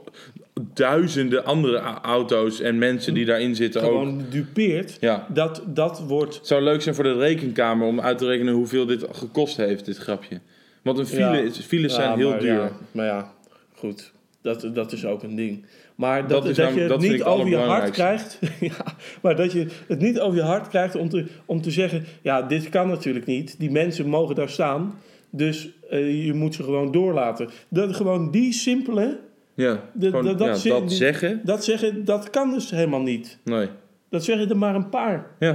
[0.73, 3.87] duizenden andere auto's en mensen die daarin zitten ook.
[3.87, 4.97] gewoon dupeert.
[4.99, 5.27] Ja.
[5.33, 6.35] Dat, dat wordt.
[6.35, 9.85] Het zou leuk zijn voor de rekenkamer om uit te rekenen hoeveel dit gekost heeft,
[9.85, 10.39] dit grapje.
[10.81, 11.33] Want een file, Ja.
[11.37, 12.53] is- files Ja, zijn heel maar duur.
[12.53, 13.31] Ja, maar ja,
[13.75, 14.11] goed.
[14.41, 15.65] Dat, dat is ook een ding.
[15.95, 18.39] Maar dat, Dat dat, je het niet over je hart krijgt.
[18.59, 22.05] ja, maar dat je het niet over je hart krijgt om te, om te zeggen:
[22.21, 23.55] ja, dit kan natuurlijk niet.
[23.59, 24.99] Die mensen mogen daar staan.
[25.29, 27.49] Dus eh, je moet ze gewoon doorlaten.
[27.69, 29.19] Dat, gewoon die simpele.
[29.55, 31.41] Ja, De- gewoon, de- dat ja, zeggen.
[31.43, 33.37] Dat zeggen, dat kan dus helemaal niet.
[33.43, 33.67] Nee.
[34.09, 35.27] Dat zeggen er maar een paar.
[35.39, 35.47] Ja.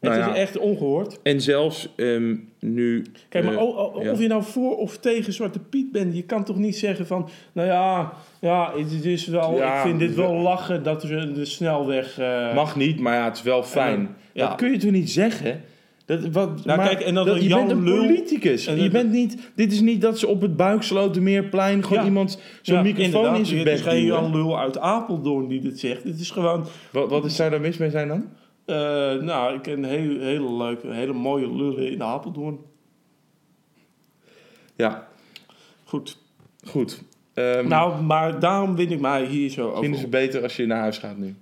[0.00, 0.32] Het Nou ja.
[0.32, 1.18] is echt ongehoord.
[1.22, 3.04] En zelfs ehm, nu...
[3.28, 4.10] Kijk, maar eh, o- o- ja.
[4.12, 7.28] of je nou voor of tegen Zwarte Piet bent, je kan toch niet zeggen van,
[7.52, 11.44] nou ja, ja het is wel, Ja, ik vind dit wel lachen dat we de
[11.44, 12.18] snelweg.
[12.18, 14.16] eh, Mag niet, maar ja, het is wel fijn.
[14.34, 15.60] Dat kun je toch niet zeggen?
[16.06, 18.66] Dat, wat, Nou, maar kijk, en dat dat, je Jan bent een Lul- politicus.
[18.66, 22.04] en je dat- bent niet, dit is niet dat ze op het Buikslotermeerplein gewoon Ja.
[22.04, 24.04] iemand zo'n ja, microfoon in zijn Het bek is geen.
[24.04, 26.04] Jan Lul uit Apeldoorn die dit zegt.
[26.04, 28.28] Het is gewoon, Wat, wat is, zou daar mis mee zijn dan?
[28.64, 28.74] eh,
[29.22, 32.58] nou, ik ken hele, hele leuke, hele mooie lullen in Apeldoorn.
[34.76, 35.08] Ja,
[35.84, 36.18] Goed.
[36.66, 37.02] goed.
[37.34, 39.72] Ehm, Nou, maar daarom vind ik mij hier zo over.
[39.72, 41.34] misschien is het beter als je naar huis gaat nu.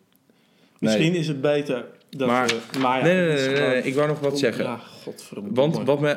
[0.79, 2.79] Misschien is het beter dat Maar- we...
[2.79, 4.64] Maar ja, nee, nee, nee, nee, ik wou nog wat zeggen.
[4.64, 5.51] Ja, godverdomme.
[5.53, 6.16] Want wat me,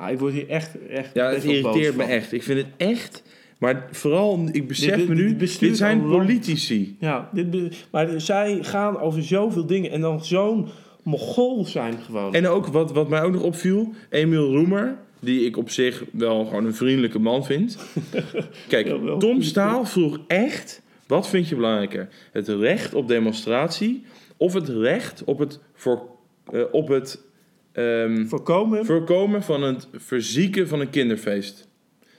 [0.00, 2.10] Ah, ik word hier echt, echt ja, het irriteert me van.
[2.12, 2.32] echt.
[2.32, 3.22] Ik vind het echt,
[3.58, 6.96] maar vooral, ik besef Dit- me nu, dit zijn politici.
[7.00, 10.68] Ja, dit, maar zij gaan over zoveel dingen en dan zo'n
[11.02, 12.34] mogol zijn gewoon.
[12.34, 16.44] En ook wat, wat mij ook nog opviel, Emiel Roemer, die ik op zich wel
[16.44, 17.76] gewoon een vriendelijke man vind.
[18.68, 19.16] Kijk, Ja.
[19.16, 22.08] Tom Staal vroeg echt, wat vind je belangrijker?
[22.32, 24.04] Het recht op demonstratie
[24.38, 26.08] of het recht op het, voor,
[26.52, 27.26] eh, op het
[27.72, 31.68] ehm, Voorkomen, voorkomen van het verzieken van een kinderfeest?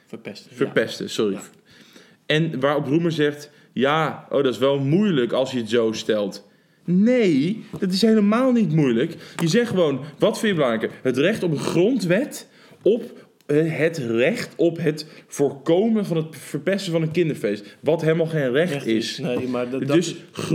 [0.08, 0.56] verpesten.
[0.56, 1.34] Verpesten, sorry.
[1.34, 1.42] Ja.
[2.26, 6.48] En waarop Roemer zegt, ja, oh, dat is wel moeilijk als je het zo stelt.
[6.84, 9.16] Nee, dat is helemaal niet moeilijk.
[9.36, 10.98] Je zegt gewoon, wat vind je belangrijker?
[11.02, 12.50] Het recht op een grondwet
[12.82, 17.78] op het recht op het voorkomen van het verpesten van een kinderfeest.
[17.80, 19.18] Wat helemaal geen recht Echt is.
[19.18, 20.50] Nee, maar dat, dat dus is-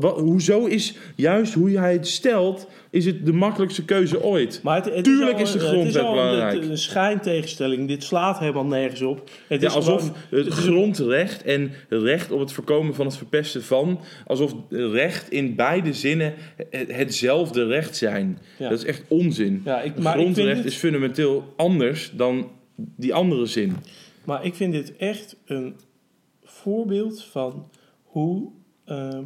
[0.00, 4.60] hoezo is juist hoe hij het stelt, is het de makkelijkste keuze ooit.
[4.62, 6.62] maar het, het Tuurlijk al- is de het grondwet al belangrijk.
[6.62, 7.88] Een, een schijntegenstelling.
[7.88, 9.30] Dit slaat helemaal nergens op.
[9.48, 13.62] Het Ja, is alsof gewoon- het grondrecht en recht op het voorkomen van het verpesten
[13.64, 16.34] van, alsof recht in beide zinnen
[16.70, 18.38] het- hetzelfde recht zijn.
[18.58, 18.68] Ja.
[18.68, 19.62] Dat is echt onzin.
[19.64, 23.76] Ja, ik, maar, ik vind Grondrecht dit, is fundamenteel anders dan die andere zin.
[24.24, 25.74] maar ik vind dit echt een
[26.44, 27.70] voorbeeld van
[28.02, 28.48] hoe...
[28.84, 29.22] ehm,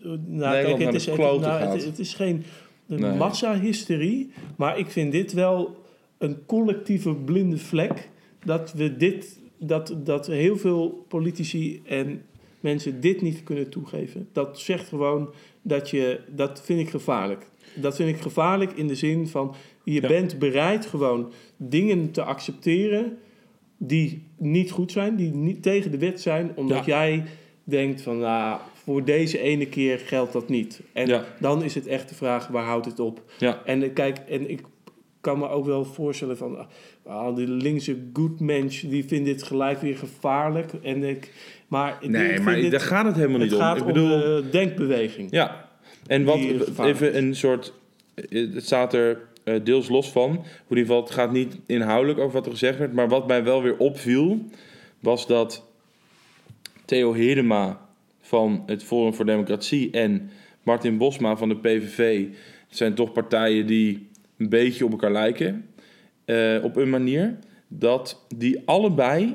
[0.00, 2.44] nou, naar het is, het, nou, het, het is geen
[2.86, 3.16] Nee.
[3.16, 5.76] massahysterie, maar ik vind dit wel
[6.18, 8.08] een collectieve blinde vlek.
[8.44, 12.22] Dat we dit, dat, dat heel veel politici en
[12.60, 14.28] mensen dit niet kunnen toegeven.
[14.32, 15.28] Dat zegt gewoon
[15.62, 17.46] dat je, dat vind ik gevaarlijk.
[17.74, 20.08] Dat vind ik gevaarlijk in de zin van je Ja.
[20.08, 23.18] bent bereid gewoon dingen te accepteren
[23.78, 27.24] die niet goed zijn, die niet tegen de wet zijn, omdat jij
[27.64, 30.80] denkt van nou, voor deze ene keer geldt dat niet.
[30.92, 31.24] En Ja.
[31.40, 33.22] dan is het echt de vraag, waar houdt het op?
[33.38, 33.60] Ja.
[33.64, 34.60] En eh, kijk, en ik
[35.20, 36.66] kan me ook wel voorstellen van...
[37.06, 40.72] ah, die linkse goodmensch, die vindt dit gelijk weer gevaarlijk.
[40.82, 41.32] En ik,
[41.68, 43.64] maar Nee, maar dit- daar gaat het helemaal het niet om.
[43.64, 45.30] gaat Ik bedoel, om de denkbeweging.
[45.30, 45.68] ja.
[46.06, 46.38] En wat,
[46.84, 47.72] even een soort,
[48.28, 50.30] het staat er eh, deels los van.
[50.30, 52.92] In ieder geval, het gaat niet inhoudelijk over wat er gezegd werd.
[52.92, 54.44] Maar wat mij wel weer opviel,
[55.00, 55.64] was dat
[56.84, 57.83] Theo Hedema
[58.24, 60.30] van het Forum voor Democratie en
[60.62, 62.24] Martin Bosma van de PVV
[62.68, 64.08] zijn toch partijen die
[64.38, 65.66] een beetje op elkaar lijken.
[66.24, 67.38] eh, op een manier.
[67.68, 69.34] Dat die allebei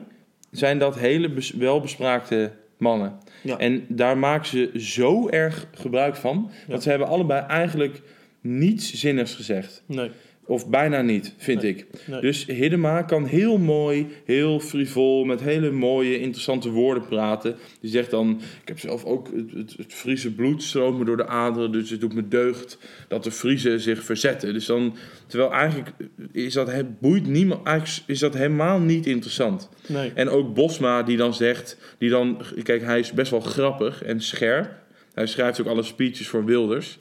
[0.52, 3.18] zijn dat hele bes- welbespraakte mannen.
[3.44, 3.58] Ja.
[3.58, 6.50] En daar maken ze zo erg gebruik van.
[6.68, 6.72] Ja.
[6.74, 8.02] Dat ze hebben allebei eigenlijk
[8.42, 9.84] niets zinnigs gezegd.
[9.86, 10.12] Nee.
[10.50, 11.72] Of bijna niet, vind Nee.
[11.72, 11.86] ik.
[12.06, 12.22] Nee.
[12.22, 17.56] Dus Hiddema kan heel mooi, heel frivol, met hele mooie, interessante woorden praten.
[17.82, 21.18] Die zegt dan, ik heb zelf ook het, het, het Friese bloed stroomt me door
[21.18, 24.54] de aderen, dus het doet me deugd dat de Friese zich verzetten.
[24.54, 24.96] Dus dan,
[25.28, 25.92] terwijl eigenlijk
[26.32, 29.70] is dat, het boeit niemand, eigenlijk is dat helemaal niet interessant.
[29.88, 30.12] Nee.
[30.16, 34.22] En ook Bosma die dan zegt, die dan, kijk hij is best wel grappig en
[34.22, 34.72] scherp.
[35.14, 36.98] Hij schrijft ook alle speeches voor Wilders.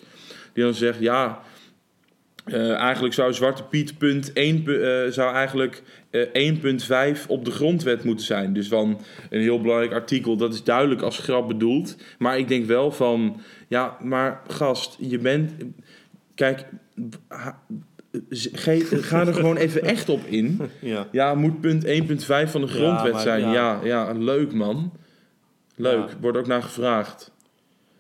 [0.53, 1.43] Die dan zegt, ja,
[2.51, 6.53] eh, eigenlijk zou Zwarte Piet punt 1, pu- eh, zou eigenlijk eh,
[7.19, 8.53] 1.5 op de grondwet moeten zijn.
[8.53, 11.97] Dus van een heel belangrijk artikel, dat is duidelijk als grap bedoeld.
[12.19, 15.53] Maar ik denk wel van, ja, maar gast, je bent...
[16.35, 16.65] Kijk,
[17.29, 17.63] ha-
[18.31, 20.61] ge- ga er gewoon even echt op in.
[20.81, 21.07] Ja.
[21.13, 23.41] Ja, moet punt 1.5 van de grondwet zijn.
[23.41, 23.53] ja.
[23.53, 23.81] Ja.
[23.85, 24.93] Ja, leuk man.
[25.77, 27.31] Leuk, wordt ook naar gevraagd.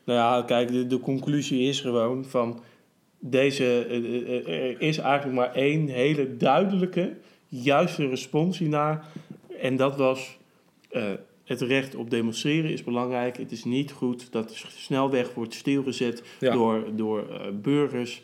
[0.04, 2.60] Nou ja, kijk, de, de conclusie is gewoon van
[3.18, 3.84] deze.
[3.84, 7.16] eh, eh, eh, Er is eigenlijk maar één hele duidelijke,
[7.48, 9.06] juiste respons hiernaar.
[9.60, 10.36] En dat was.
[11.44, 13.36] het recht op demonstreren is belangrijk.
[13.36, 16.52] Het is niet goed dat de snelweg wordt stilgezet Ja.
[16.52, 17.26] door, door
[17.62, 18.22] burgers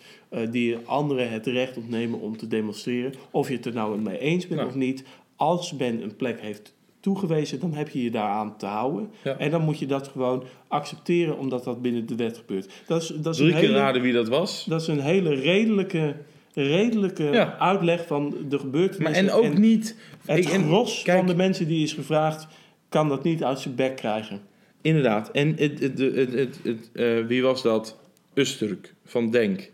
[0.50, 3.12] die anderen het recht ontnemen om te demonstreren.
[3.30, 4.66] Of je het er nou mee eens bent Ja.
[4.66, 5.04] of niet.
[5.36, 6.73] Als men een plek heeft
[7.04, 9.10] toegewezen, dan heb je je daaraan te houden.
[9.24, 9.36] Ja.
[9.38, 12.72] En dan moet je dat gewoon accepteren, omdat dat binnen de wet gebeurt.
[12.86, 14.64] Dat is, dat is, Drie een, keer hele, raden wie dat was.
[14.64, 16.16] dat is een hele redelijke,
[16.54, 17.56] redelijke Ja.
[17.58, 19.24] uitleg van de Maar gebeurtenissen.
[19.28, 19.96] en ook niet...
[20.26, 22.46] Het en- gros kijk- van de mensen die is gevraagd,
[22.88, 24.40] kan dat niet uit zijn bek krijgen.
[24.82, 25.30] Inderdaad.
[25.30, 27.98] En het, het, eh, wie was dat?
[28.34, 29.70] Usturk van Denk.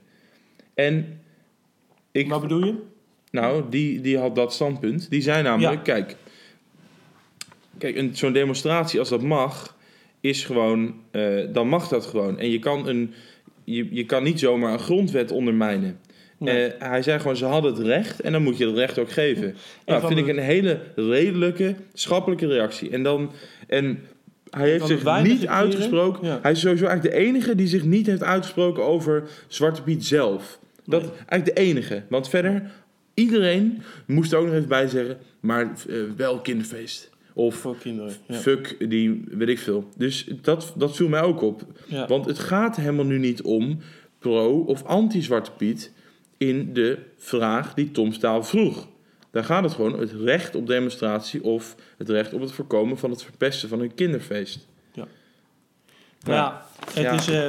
[0.75, 1.21] En
[2.13, 2.75] ik, Wat bedoel je?
[3.31, 5.11] nou, die, die had dat standpunt.
[5.11, 6.17] Die zei namelijk, kijk,
[7.81, 9.77] kijk een- zo'n demonstratie als dat mag,
[10.21, 12.39] is gewoon, eh, dan mag dat gewoon.
[12.39, 13.13] En je kan, een,
[13.65, 15.99] je, je kan niet zomaar een grondwet ondermijnen.
[16.39, 16.67] Nee.
[16.67, 19.11] Eh, hij zei gewoon, ze hadden het recht en dan moet je het recht ook
[19.11, 19.55] geven.
[19.87, 22.91] Nou, van vind de- ik een hele redelijke, schappelijke reactie.
[22.91, 23.31] En dan,
[23.67, 23.99] en
[24.51, 26.27] hij heeft zich niet uitgesproken.
[26.27, 26.39] Ja.
[26.43, 30.59] Hij is sowieso eigenlijk de enige die zich niet heeft uitgesproken over Zwarte Piet zelf.
[30.85, 31.11] Dat Nee.
[31.27, 32.03] eigenlijk de enige.
[32.09, 32.71] Want verder,
[33.15, 37.11] iedereen moest er ook nog even bij zeggen, maar eh, wel kinderfeest.
[37.35, 38.13] Of Voor kinderen.
[38.27, 38.35] Ja.
[38.35, 39.89] fuck die, weet ik veel.
[39.97, 41.63] Dus dat, dat viel mij ook op.
[41.87, 42.07] Ja.
[42.07, 43.79] Want het gaat helemaal nu niet om
[44.19, 45.93] pro of anti-Zwarte Piet
[46.37, 48.89] in de vraag die Tom Staal vroeg.
[49.31, 52.99] Daar gaat het gewoon om het recht op demonstratie of het recht op het voorkomen
[52.99, 54.69] van het verpesten van een kinderfeest.
[56.25, 57.13] Nou ja, het Ja.
[57.13, 57.49] is, eh,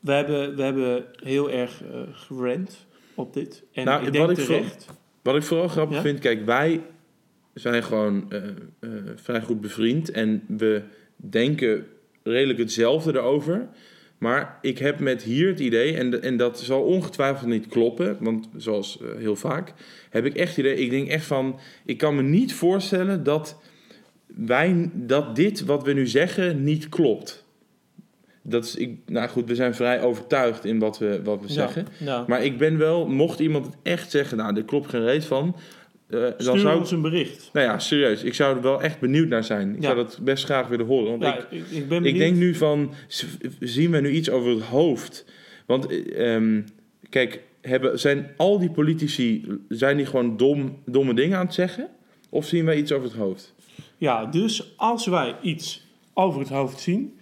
[0.00, 3.62] we, hebben, we hebben heel erg eh gerend op dit.
[3.72, 4.86] En Nou, ik denk wat ik voor- terecht.
[5.22, 6.02] Wat ik vooral grappig Ja?
[6.02, 6.80] vind, kijk, wij
[7.54, 8.38] zijn gewoon eh,
[8.80, 10.82] eh, vrij goed bevriend en we
[11.16, 11.86] denken
[12.22, 13.68] redelijk hetzelfde erover.
[14.18, 18.16] Maar ik heb met hier het idee, en, de- en dat zal ongetwijfeld niet kloppen,
[18.20, 19.72] want zoals eh, heel vaak,
[20.10, 23.60] heb ik echt het idee, ik denk echt van, ik kan me niet voorstellen dat
[24.26, 27.44] wij, dat dit wat we nu zeggen niet klopt.
[28.42, 31.52] Dat is, ik, nou goed, we zijn vrij overtuigd in wat we, wat we Ja,
[31.52, 31.86] zeggen.
[31.98, 32.24] ja.
[32.26, 35.56] Maar ik ben wel, mocht iemand het echt zeggen, nou, er klopt geen reet van.
[36.10, 37.50] Eh, dan Stuur zou ik, ons een bericht.
[37.52, 39.68] nou ja, serieus, ik zou er wel echt benieuwd naar zijn.
[39.74, 39.82] Ik Ja.
[39.82, 41.10] zou dat best graag willen horen.
[41.10, 42.92] Want Ja, ik, ik, ik ben ik denk nu van,
[43.60, 45.24] zien we nu iets over het hoofd?
[45.66, 46.62] Want, eh, ehm,
[47.08, 51.88] kijk, hebben, zijn al die politici, zijn die gewoon dom, domme dingen aan het zeggen?
[52.28, 53.54] Of zien wij iets over het hoofd?
[53.98, 57.18] Ja, dus als wij iets over het hoofd zien,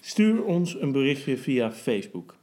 [0.00, 2.34] stuur ons een berichtje via Facebook.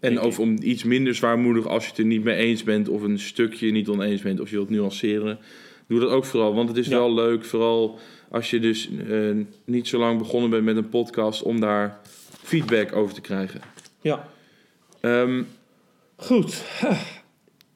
[0.00, 2.88] En of om iets minder zwaarmoedig als je het er niet mee eens bent...
[2.88, 5.38] of een stukje niet oneens bent of je wilt nuanceren...
[5.88, 6.96] doe dat ook vooral, want het is Ja.
[6.98, 7.44] wel leuk...
[7.44, 7.98] vooral
[8.30, 9.30] als je dus eh,
[9.64, 11.42] niet zo lang begonnen bent met een podcast...
[11.42, 12.00] om daar
[12.42, 13.60] feedback over te krijgen.
[14.00, 14.28] Ja,
[15.00, 15.42] Ehm,
[16.16, 16.64] goed.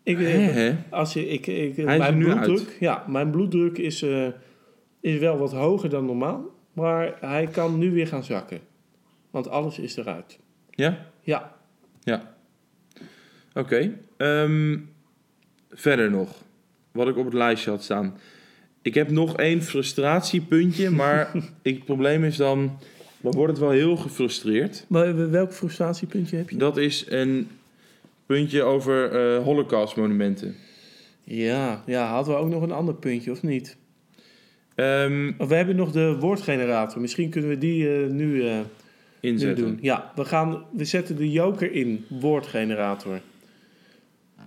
[0.03, 4.27] Ik, hè, eh, als je, ik, ik, Hij mijn bloeddruk, ja, mijn bloeddruk is, eh,
[5.01, 8.61] is wel wat hoger dan normaal, maar hij kan nu weer gaan zakken.
[9.31, 10.39] Want alles is eruit.
[10.71, 11.07] Ja?
[11.21, 11.57] Ja,
[13.55, 13.99] Oké.
[14.17, 14.79] Ehm,
[15.71, 16.43] verder nog.
[16.93, 18.17] Wat ik op het lijstje had staan.
[18.83, 21.31] Ik heb nog één frustratiepuntje, maar
[21.63, 22.79] ik, het probleem is dan...
[23.21, 24.85] Dan wordt het wel heel gefrustreerd.
[24.89, 26.57] maar welk frustratiepuntje heb je?
[26.57, 27.49] Dat is een
[28.27, 30.55] puntje over eh holocaustmonumenten.
[31.25, 33.77] Ja, ja, hadden we ook nog een ander puntje, of niet?
[34.75, 37.01] Ehm, We hebben nog de woordgenerator.
[37.01, 38.65] Misschien kunnen we die eh, nu, eh, nu
[39.23, 39.65] inzetten.
[39.65, 39.79] doen.
[39.81, 43.21] Ja, we, gaan, we zetten de joker in, woordgenerator.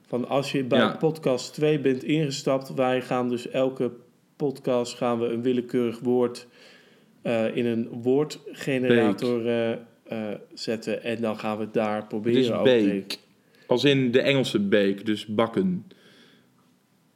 [0.07, 0.95] Van als je bij Ja.
[0.95, 3.91] podcast 2 bent ingestapt, wij gaan dus elke
[4.35, 6.47] podcast gaan we een willekeurig woord
[7.21, 9.77] eh, in een woordgenerator eh, eh,
[10.53, 11.03] zetten.
[11.03, 13.19] En dan gaan we het daar proberen te- beek.
[13.67, 15.85] Als in de Engelse beek, dus bakken.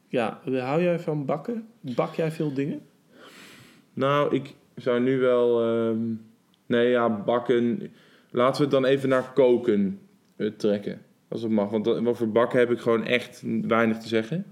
[0.07, 1.67] Ja, hou jij van bakken?
[1.81, 2.81] Bak jij veel dingen?
[3.93, 5.61] Nou, ik zou nu wel...
[5.63, 5.97] ehm,
[6.69, 7.91] nee, ja, bakken...
[8.31, 9.99] Laten we het dan even naar koken
[10.35, 11.01] eh, trekken.
[11.27, 11.69] Als het mag.
[11.69, 14.45] Want dat- wat voor bakken heb ik gewoon echt weinig te zeggen.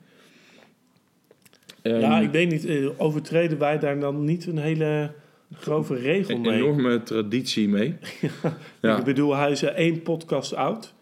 [1.82, 2.65] Ehm, ja, ik weet niet.
[2.65, 5.12] eh, Overtreden wij daar dan niet een hele
[5.53, 6.53] grove regel een mee?
[6.62, 7.95] enorme traditie mee.
[8.82, 8.97] ja.
[8.97, 10.93] Ik bedoel, hij is één podcast oud.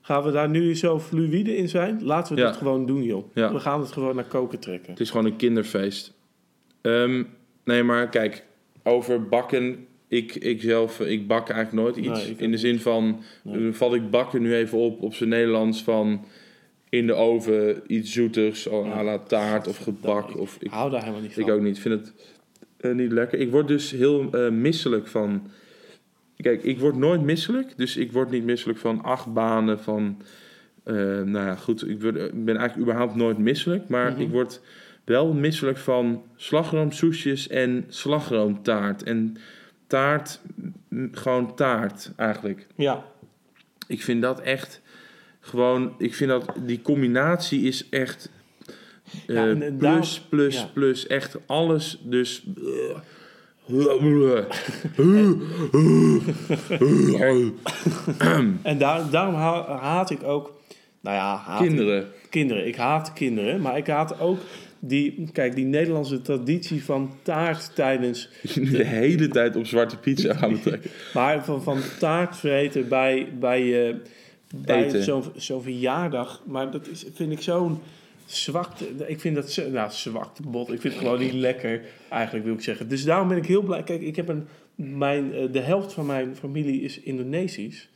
[0.00, 2.04] Gaan we daar nu zo fluïde in zijn?
[2.04, 2.46] Laten we Ja.
[2.46, 3.24] dat gewoon doen, joh.
[3.34, 4.90] We gaan het gewoon naar koken trekken.
[4.90, 6.12] Het is gewoon een kinderfeest.
[6.80, 7.22] Ehm,
[7.64, 8.44] nee, maar kijk,
[8.82, 9.86] over bakken.
[10.12, 12.24] Ik, ik zelf, eh, ik bak eigenlijk nooit iets.
[12.26, 13.68] Nee, in de zin van, Nee.
[13.68, 16.24] eh, vat ik bakken nu even op op zijn Nederlands van
[16.88, 18.92] in de oven iets zoeters, al Ja.
[18.92, 20.28] à la taart of gebak.
[20.30, 21.42] Ik Of, ik, hou daar helemaal niet van.
[21.42, 22.12] ik ook niet, ik vind het
[22.80, 23.38] eh, niet lekker.
[23.38, 25.46] Ik word dus heel misselijk van...
[26.36, 27.72] Kijk, ik word nooit misselijk.
[27.76, 30.16] Dus ik word niet misselijk van achtbanen, van...
[30.84, 33.88] eh, nou ja, goed, ik word- ik ben eigenlijk überhaupt nooit misselijk.
[33.88, 34.20] Maar Mhm.
[34.20, 34.60] ik word
[35.04, 39.02] wel misselijk van slagroomsoesjes en slagroomtaart.
[39.02, 39.36] En
[39.92, 40.40] taart,
[41.12, 42.66] gewoon taart eigenlijk.
[42.76, 43.04] Ja,
[43.86, 44.80] Ik vind dat echt
[45.40, 45.94] gewoon...
[45.98, 48.30] Ik vind dat die combinatie is echt...
[49.26, 50.66] Ja, en- en plus, daarom- plus, ja.
[50.72, 51.06] plus.
[51.06, 52.00] Echt alles.
[52.04, 52.44] Dus...
[58.62, 60.60] en daar, daarom ha- haat ik ook...
[61.00, 62.06] Nou ja, haat ik- Kinderen.
[62.30, 62.66] kinderen.
[62.66, 64.38] Ik haat kinderen, maar ik haat ook
[64.84, 65.28] die...
[65.32, 68.28] Kijk, die Nederlandse traditie van taart tijdens...
[68.54, 70.90] Nu de hele tijd op zwarte pizza gaan betrekken.
[71.14, 73.94] Maar van, van taart vreten bij, bij, eh,
[74.54, 75.02] bij
[75.36, 76.42] zo'n verjaardag.
[76.46, 77.78] Maar dat is, vind ik zo'n
[78.26, 78.84] zwakte.
[79.06, 80.72] Ik vind dat nou, zwakte bot.
[80.72, 82.88] Ik vind het gewoon niet lekker, eigenlijk wil ik zeggen.
[82.88, 83.82] Dus daarom ben ik heel blij.
[83.82, 87.88] Kijk, ik heb een, mijn, eh, de helft van mijn familie is Indonesisch.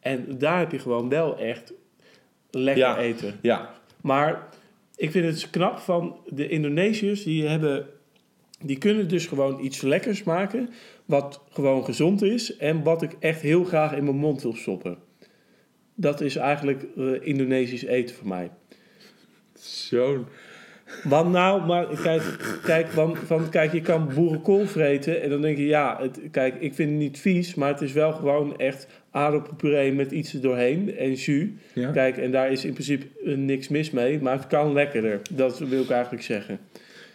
[0.00, 1.72] En daar heb je gewoon wel echt
[2.50, 2.98] lekker Ja.
[2.98, 3.38] eten.
[3.42, 4.48] Ja, Maar
[5.00, 7.86] ik vind het knap van de Indonesiërs, die hebben.
[8.64, 10.70] Die kunnen dus gewoon iets lekkers maken.
[11.04, 12.56] Wat gewoon gezond is.
[12.56, 14.98] En wat ik echt heel graag in mijn mond wil stoppen.
[15.94, 18.50] Dat is eigenlijk eh, Indonesisch eten voor mij.
[19.54, 20.26] zo'n...
[21.04, 22.22] Want nou, maar kijk,
[22.62, 25.22] kijk, van, van, kijk, je kan boerenkool vreten.
[25.22, 27.54] En dan denk je, ja, het, kijk, ik vind het niet vies.
[27.54, 30.96] Maar het is wel gewoon echt aardappelpuree met iets er doorheen.
[30.96, 31.46] En jus.
[31.72, 31.90] Ja?
[31.90, 35.20] Kijk, en daar is in principe eh, niks mis mee, maar het kan lekkerder.
[35.30, 36.58] Dat wil ik eigenlijk zeggen.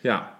[0.01, 0.33] ja.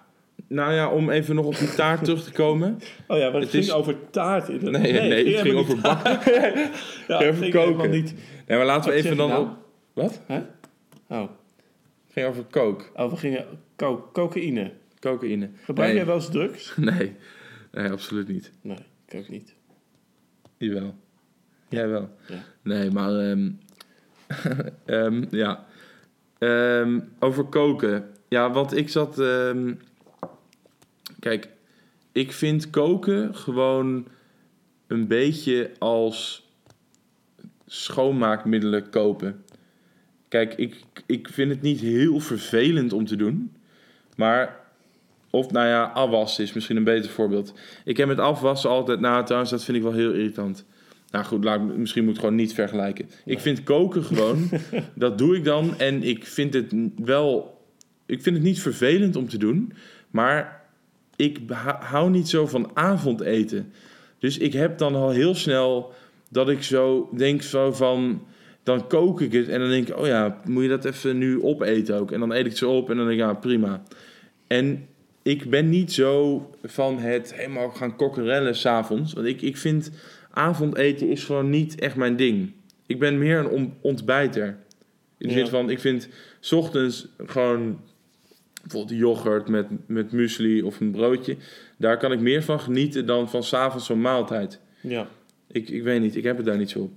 [0.47, 2.79] Nou ja, om even nog op die taart terug te komen.
[3.07, 4.49] Oh ja, maar het, Het ging is- over taart.
[4.49, 6.11] In Nee, nee, het ging over bakken.
[7.07, 7.89] ja, ging koken.
[7.89, 8.13] niet.
[8.47, 9.35] Nee, maar laten we Wat even dan op...
[9.37, 9.47] nou?
[9.93, 10.21] Wat?
[11.09, 11.29] Oh, Het
[12.15, 12.91] ging over kook.
[12.93, 14.71] oh we gingen co cocaïne.
[14.99, 15.49] Cocaïne.
[15.63, 15.97] Gebruik nee.
[15.97, 16.75] jij wel eens drugs?
[16.91, 17.15] Nee.
[17.71, 18.51] Nee, absoluut niet.
[18.61, 19.55] Nee, ik ook niet.
[20.57, 20.95] Jawel.
[21.69, 22.09] Jij wel.
[22.27, 22.43] Ja.
[22.61, 23.19] Nee, maar...
[23.19, 23.51] ehm,
[24.85, 25.65] ehm, ja.
[26.37, 28.11] Ehm, over koken.
[28.27, 29.15] Ja, want ik zat...
[31.19, 31.49] kijk,
[32.11, 34.07] ik vind koken gewoon
[34.87, 36.49] een beetje als
[37.65, 39.43] schoonmaakmiddelen kopen.
[40.35, 43.51] Kijk, ik, ik vind het niet heel vervelend om te doen.
[44.15, 44.59] Maar,
[45.29, 47.53] of nou ja, afwassen is misschien een beter voorbeeld.
[47.85, 50.65] Ik heb met afwassen altijd, nou trouwens, dat vind ik wel heel irritant.
[51.11, 53.09] Nou goed, laat, misschien moet ik gewoon niet vergelijken.
[53.25, 54.49] Ik vind koken gewoon,
[54.95, 55.79] dat doe ik dan.
[55.79, 57.61] En ik vind het wel,
[58.05, 59.73] ik vind het niet vervelend om te doen.
[60.09, 60.61] Maar
[61.15, 61.39] ik
[61.79, 63.73] hou niet zo van avondeten.
[64.19, 65.93] Dus ik heb dan al heel snel
[66.29, 68.21] dat ik zo denk zo van...
[68.65, 71.41] Dan kook ik het en dan denk ik, oh ja, moet je dat even nu
[71.41, 72.11] opeten ook?
[72.11, 73.83] En dan eet ik het zo op en dan denk ik, ja, prima.
[74.47, 74.87] En
[75.21, 79.13] ik ben niet zo van het helemaal gaan kokkerellen s'avonds.
[79.13, 79.91] Want ik, ik vind
[80.31, 82.51] avondeten is gewoon niet echt mijn ding.
[82.85, 84.57] Ik ben meer een on- ontbijter.
[85.17, 85.39] In de Ja.
[85.39, 87.79] zin van, ik vind 's ochtends gewoon
[88.61, 91.35] bijvoorbeeld yoghurt met, met muesli of een broodje.
[91.77, 94.59] Daar kan ik meer van genieten dan van s'avonds zo'n maaltijd.
[94.81, 95.07] Ja.
[95.51, 96.91] Ik, ik weet niet, ik heb het daar niet zo op.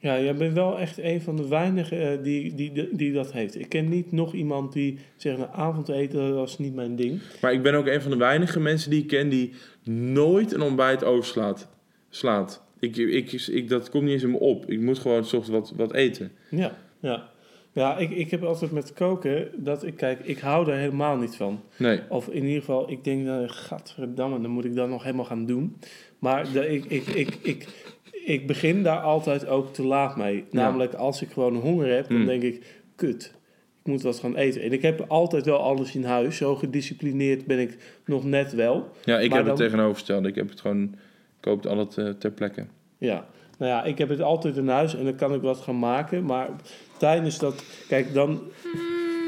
[0.00, 3.60] Ja, jij bent wel echt een van de weinigen eh, die, die, die dat heeft.
[3.60, 7.20] Ik ken niet nog iemand die zegt, nou, avondeten dat was niet mijn ding.
[7.40, 9.52] Maar ik ben ook een van de weinige mensen die ik ken die
[9.84, 11.68] nooit een ontbijt overslaat.
[12.08, 12.62] Slaat.
[12.80, 14.70] Ik, ik, ik, dat komt niet eens in me op.
[14.70, 16.32] Ik moet gewoon 's ochtends wat, wat eten.
[16.50, 17.28] Ja, ja.
[17.72, 21.36] Ja, ik, ik heb altijd met koken dat ik kijk, ik hou daar helemaal niet
[21.36, 21.60] van.
[21.76, 22.00] Nee.
[22.08, 25.46] Of in ieder geval, ik denk, uh, gadverdamme, dan moet ik dat nog helemaal gaan
[25.46, 25.76] doen.
[26.18, 27.66] Maar de, ik, ik, ik, ik,
[28.28, 30.44] ik begin daar altijd ook te laat mee.
[30.50, 32.26] Namelijk, als ik gewoon honger heb, dan Hmm.
[32.26, 33.34] denk ik, kut,
[33.80, 34.62] ik moet wat gaan eten.
[34.62, 36.36] En ik heb altijd wel alles in huis.
[36.36, 38.90] Zo gedisciplineerd ben ik nog net wel.
[39.04, 40.28] Ja, ik Maar heb het tegenovergestelde.
[40.28, 40.82] Ik heb het gewoon...
[40.82, 42.66] Ik koop het altijd eh, ter plekke.
[42.98, 43.26] Ja,
[43.58, 46.24] nou ja, ik heb het altijd in huis en dan kan ik wat gaan maken.
[46.24, 46.48] Maar
[46.98, 48.40] tijdens dat, kijk, dan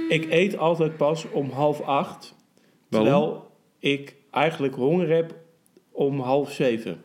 [0.08, 2.34] Ik eet altijd pas om half acht.
[2.88, 3.08] Waarom?
[3.10, 5.34] Terwijl ik eigenlijk honger heb
[5.90, 7.00] om half zeven.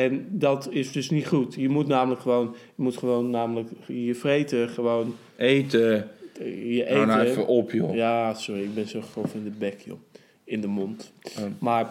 [0.00, 1.54] En dat is dus niet goed.
[1.54, 6.08] Je moet namelijk gewoon, je moet gewoon namelijk je vreten, gewoon Eten.
[6.40, 7.06] eh, je Hou eten.
[7.06, 7.94] nou even op, joh.
[7.94, 9.98] Ja, sorry, ik ben zo grof in de bek, joh.
[10.44, 11.12] In de mond.
[11.38, 11.44] Oh.
[11.58, 11.86] Maar,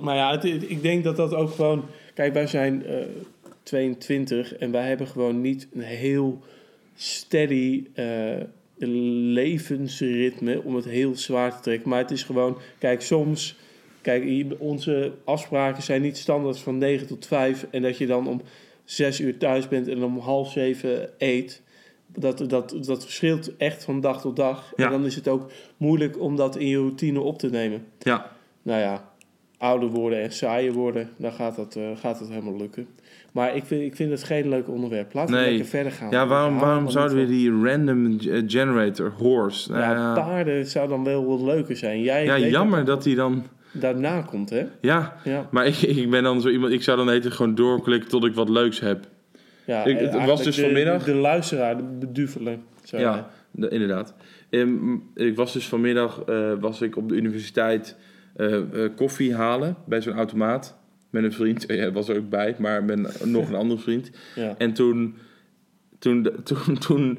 [0.00, 1.84] maar ja, het, het- ik denk dat dat ook gewoon...
[2.14, 2.94] Kijk, wij zijn eh
[3.62, 6.40] 22 en wij hebben gewoon niet een heel
[6.94, 8.36] steady eh,
[9.32, 11.88] levensritme om het heel zwaar te trekken.
[11.88, 12.58] Maar het is gewoon...
[12.78, 13.56] Kijk, soms...
[14.02, 18.42] Kijk, onze afspraken zijn niet standaard van 9 tot 5 en dat je dan om
[18.84, 21.62] 6 uur thuis bent en om half 7 eet.
[22.06, 24.72] Dat, dat, dat verschilt echt van dag tot dag.
[24.76, 24.84] Ja.
[24.84, 27.84] En dan is het ook moeilijk om dat in je routine op te nemen.
[27.98, 28.30] Ja.
[28.62, 29.12] Nou ja,
[29.58, 32.86] ouder worden en saaier worden, dan gaat dat, eh, gaat dat helemaal lukken.
[33.32, 35.12] Maar ik vind, ik vind het geen leuk onderwerp.
[35.14, 36.10] Laten we lekker verder gaan.
[36.10, 39.72] Ja, waarom, waarom zouden we die random eh, generator, horse...
[39.72, 42.02] Ja, Nou ja, paarden zou dan wel wat leuker zijn.
[42.02, 43.44] Jij ja, jammer dat dat die dan...
[43.72, 44.66] daarna komt, hè?
[44.80, 46.72] Ja, Ja, maar ik, ik ben dan zo iemand...
[46.72, 49.06] Ik zou dan eten gewoon doorklikken tot ik wat leuks heb.
[49.66, 52.62] ja Ik- het eh, was dus de, vanmiddag- De, luisteraar, de beduvelen.
[52.84, 54.14] Ja, de- inderdaad.
[54.50, 57.96] Ehm, ik was dus vanmiddag eh, was ik op de universiteit
[58.36, 58.58] eh,
[58.96, 60.76] koffie halen bij zo'n automaat.
[61.10, 61.64] Met een vriend.
[61.68, 64.10] Hij was er ook bij, maar met nog een andere vriend.
[64.34, 64.54] Ja.
[64.58, 65.16] En toen,
[65.98, 67.18] toen, toen, toen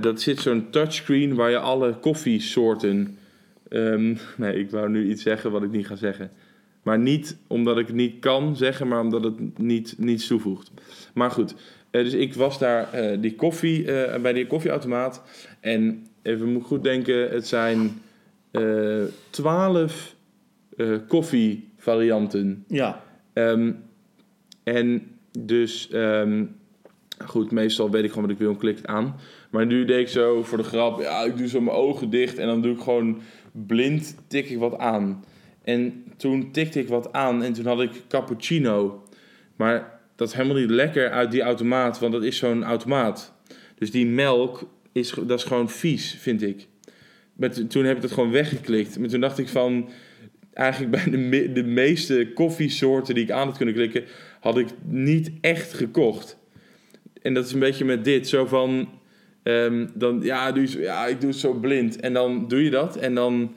[0.00, 3.18] dat zit zo'n touchscreen waar je alle koffiesoorten.
[3.68, 6.30] Ehm, nee, ik wou nu iets zeggen wat ik niet ga zeggen.
[6.82, 10.70] Maar niet omdat ik het niet kan zeggen, maar omdat het niet, niets toevoegt.
[11.14, 11.54] Maar goed,
[11.90, 15.22] eh, dus ik was daar eh, die koffie, eh, bij die koffieautomaat.
[15.60, 18.02] En even moet goed denken, het zijn
[19.30, 20.14] twaalf
[21.08, 22.64] koffievarianten.
[22.68, 23.02] ja,
[23.34, 23.72] Ehm,
[24.62, 25.02] en
[25.38, 26.44] dus, ehm,
[27.26, 29.16] goed, meestal weet ik gewoon wat ik wil en klik het aan.
[29.50, 32.38] Maar nu deed ik zo voor de grap, ja, ik doe zo mijn ogen dicht
[32.38, 33.20] en dan doe ik gewoon
[33.52, 35.24] blind, tik ik wat aan.
[35.64, 39.02] En toen tikte ik wat aan en toen had ik cappuccino.
[39.56, 43.34] Maar dat is helemaal niet lekker uit die automaat, want dat is zo'n automaat.
[43.78, 46.66] Dus die melk, is, dat is gewoon vies, vind ik.
[47.32, 48.98] Met, toen heb ik dat gewoon weggeklikt.
[48.98, 49.88] Maar toen dacht ik van,
[50.52, 54.04] eigenlijk bij de, de meeste koffiesoorten die ik aan had kunnen klikken,
[54.40, 56.38] had ik niet echt gekocht.
[57.24, 58.88] En dat is een beetje met dit, zo van,
[59.42, 62.00] ehm, dan, ja, doe je ja, ik doe het zo blind.
[62.00, 63.52] En dan doe je dat, en dan,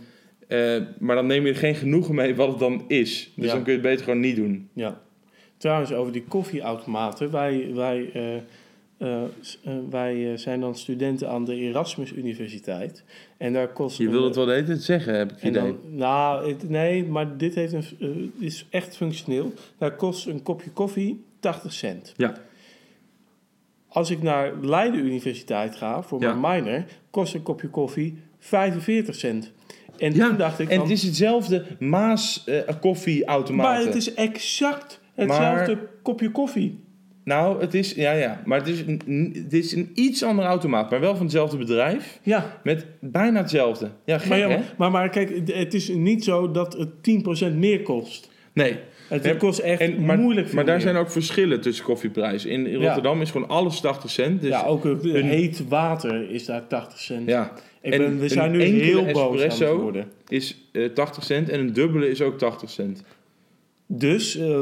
[0.47, 3.31] eh, maar dan neem je er geen genoegen mee wat het dan is.
[3.35, 3.51] Dus Ja.
[3.53, 4.69] dan kun je het beter gewoon niet doen.
[4.73, 5.01] ja.
[5.57, 7.31] Trouwens, over die koffieautomaten.
[7.31, 8.35] Wij, wij, eh,
[8.97, 9.21] eh,
[9.89, 13.03] wij zijn dan studenten aan de Erasmus Universiteit.
[13.37, 13.97] En daar kost...
[13.97, 15.51] Je wil het wel de hele tijd zeggen, heb ik idee.
[15.61, 19.53] dan, nou, het- nee, maar dit heeft een, is echt functioneel.
[19.77, 22.13] Daar kost een kopje koffie 80 cent.
[22.17, 22.33] Ja.
[23.89, 26.33] Als ik naar Leiden Universiteit ga voor Ja.
[26.33, 29.51] mijn minor, kost een kopje koffie 45 cent.
[29.97, 33.55] En Ja, toen dacht ik En van, het is hetzelfde Maas eh koffieautomaten.
[33.73, 36.85] maar het is exact hetzelfde Maar- kopje koffie.
[37.23, 40.89] Nou, het is, ja, ja, maar het is, een, het is een iets andere automaat,
[40.89, 42.19] maar wel van hetzelfde bedrijf.
[42.23, 43.89] Ja, Met bijna hetzelfde.
[44.05, 44.55] Ja, gek, maar, ja, hè?
[44.57, 48.31] maar, maar, maar kijk, het is niet zo dat het 10% meer kost.
[48.53, 50.83] Nee, Het kost echt en, maar, moeilijk veel maar daar meer.
[50.83, 52.49] zijn ook verschillen tussen koffieprijzen.
[52.49, 52.85] In, in Ja.
[52.85, 54.41] Rotterdam is gewoon alles 80 cent.
[54.41, 57.27] Dus ja, ook een- heet water is daar 80 cent.
[57.29, 57.51] ja,
[57.81, 60.05] Ik En ben, we zijn nu heel boos aan espresso- worden.
[60.27, 63.03] is eh, 80 cent en een dubbele is ook 80 cent.
[63.87, 64.59] Dus eh,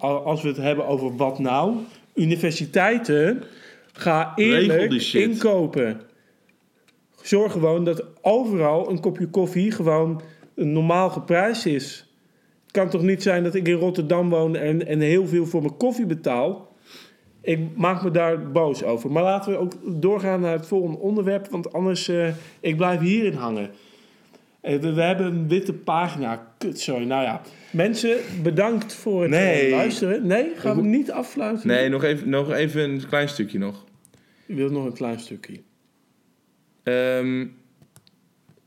[0.00, 1.74] als we het hebben over wat nou,
[2.14, 3.42] universiteiten,
[3.92, 6.00] ga eerlijk inkopen.
[7.22, 10.20] Zorg gewoon dat overal een kopje koffie gewoon
[10.54, 12.05] een normaal geprijsd is.
[12.76, 15.60] Het kan toch niet zijn dat ik in Rotterdam woon en, en heel veel voor
[15.62, 16.74] mijn koffie betaal.
[17.40, 19.10] Ik maak me daar boos over.
[19.12, 19.72] Maar laten we ook
[20.02, 22.28] doorgaan naar het volgende onderwerp, want anders eh
[22.60, 23.70] ik blijf hierin hangen.
[24.60, 26.52] Eh, We, we hebben een witte pagina.
[26.58, 27.04] Kut, sorry.
[27.04, 27.40] Nou ja.
[27.72, 29.64] Mensen, bedankt voor het Nee.
[29.66, 30.26] eh, luisteren.
[30.26, 31.68] Nee, gaan we niet afsluiten?
[31.68, 33.84] Nee, nog even, nog even een klein stukje nog.
[34.46, 35.60] U wilt nog een klein stukje.
[36.82, 37.46] Ehm,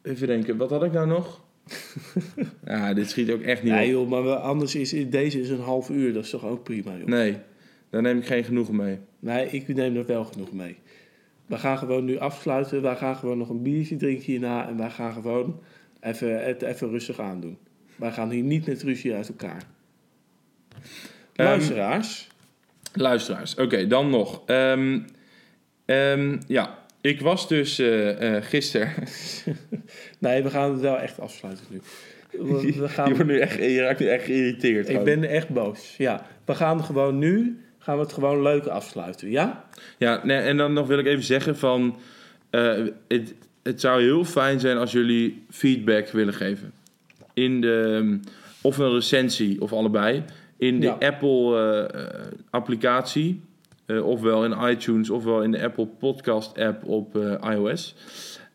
[0.02, 1.48] even denken, wat had ik nou nog?
[2.66, 4.10] Ja, dit schiet ook echt niet Nee op.
[4.10, 6.14] joh, maar anders is deze is een half uur.
[6.14, 7.08] Dat is toch ook prima joh.
[7.08, 7.38] Nee,
[7.90, 9.00] daar neem ik geen genoegen mee.
[9.20, 10.78] Nee, ik neem er wel genoeg mee.
[11.46, 12.82] We gaan gewoon nu afsluiten.
[12.82, 14.68] Wij gaan gewoon nog een biertje drinken hierna.
[14.68, 15.60] En wij gaan gewoon
[16.02, 17.58] even, het even rustig aandoen.
[17.96, 19.64] Wij gaan hier niet met ruzie uit elkaar.
[21.36, 22.28] Ehm, Luisteraars.
[22.94, 24.42] Luisteraars, oké, dan nog.
[24.46, 25.00] Ehm,
[25.86, 28.94] ehm, ja, ik was dus eh gisteren.
[30.20, 31.82] Nee, we gaan het wel echt afsluiten nu.
[32.32, 34.90] We, we je, gaan, wordt nu echt, je raakt nu echt geïrriteerd.
[34.90, 35.20] ik gewoon.
[35.20, 35.96] ben echt boos.
[35.98, 39.30] Ja, we gaan gewoon nu gaan we het gewoon leuk afsluiten.
[39.32, 39.66] Ja?
[39.98, 41.98] Ja, nee, en dan nog wil ik even zeggen van...
[42.50, 42.74] Eh,
[43.08, 43.34] het,
[43.64, 46.72] het zou heel fijn zijn als jullie feedback willen geven.
[47.34, 48.20] In de,
[48.62, 50.24] of een recensie, of allebei.
[50.58, 50.98] In de Ja.
[51.00, 53.42] Apple-applicatie.
[53.90, 57.96] Eh, ofwel in iTunes, ofwel in de Apple Podcast-app op eh, iOS.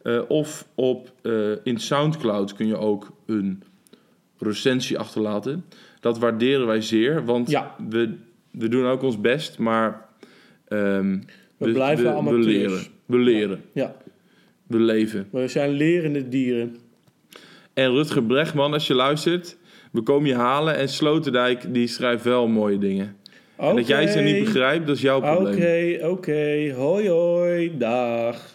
[0.03, 1.13] Eh, of op,
[1.65, 3.63] in Soundcloud kun je ook een
[4.39, 5.65] recensie achterlaten.
[6.01, 7.75] Dat waarderen wij zeer, want Ja.
[7.89, 8.15] we,
[8.51, 10.09] we doen ook ons best, maar
[10.69, 11.19] ehm,
[11.57, 12.47] We blijven we, amateurs.
[12.47, 12.83] leren.
[13.07, 13.63] We leren.
[13.73, 13.95] Ja,
[14.67, 15.29] We leven.
[15.31, 16.77] we zijn lerende dieren.
[17.75, 19.57] En Rutger Bregman, als je luistert,
[19.93, 20.77] we komen je halen.
[20.77, 23.17] En Sloterdijk, die schrijft wel mooie dingen.
[23.57, 26.03] En dat jij ze niet begrijpt, dat is jouw Oké, probleem.
[26.05, 26.73] oké.
[26.77, 27.79] Hoi, hoi.
[27.79, 28.54] Dag.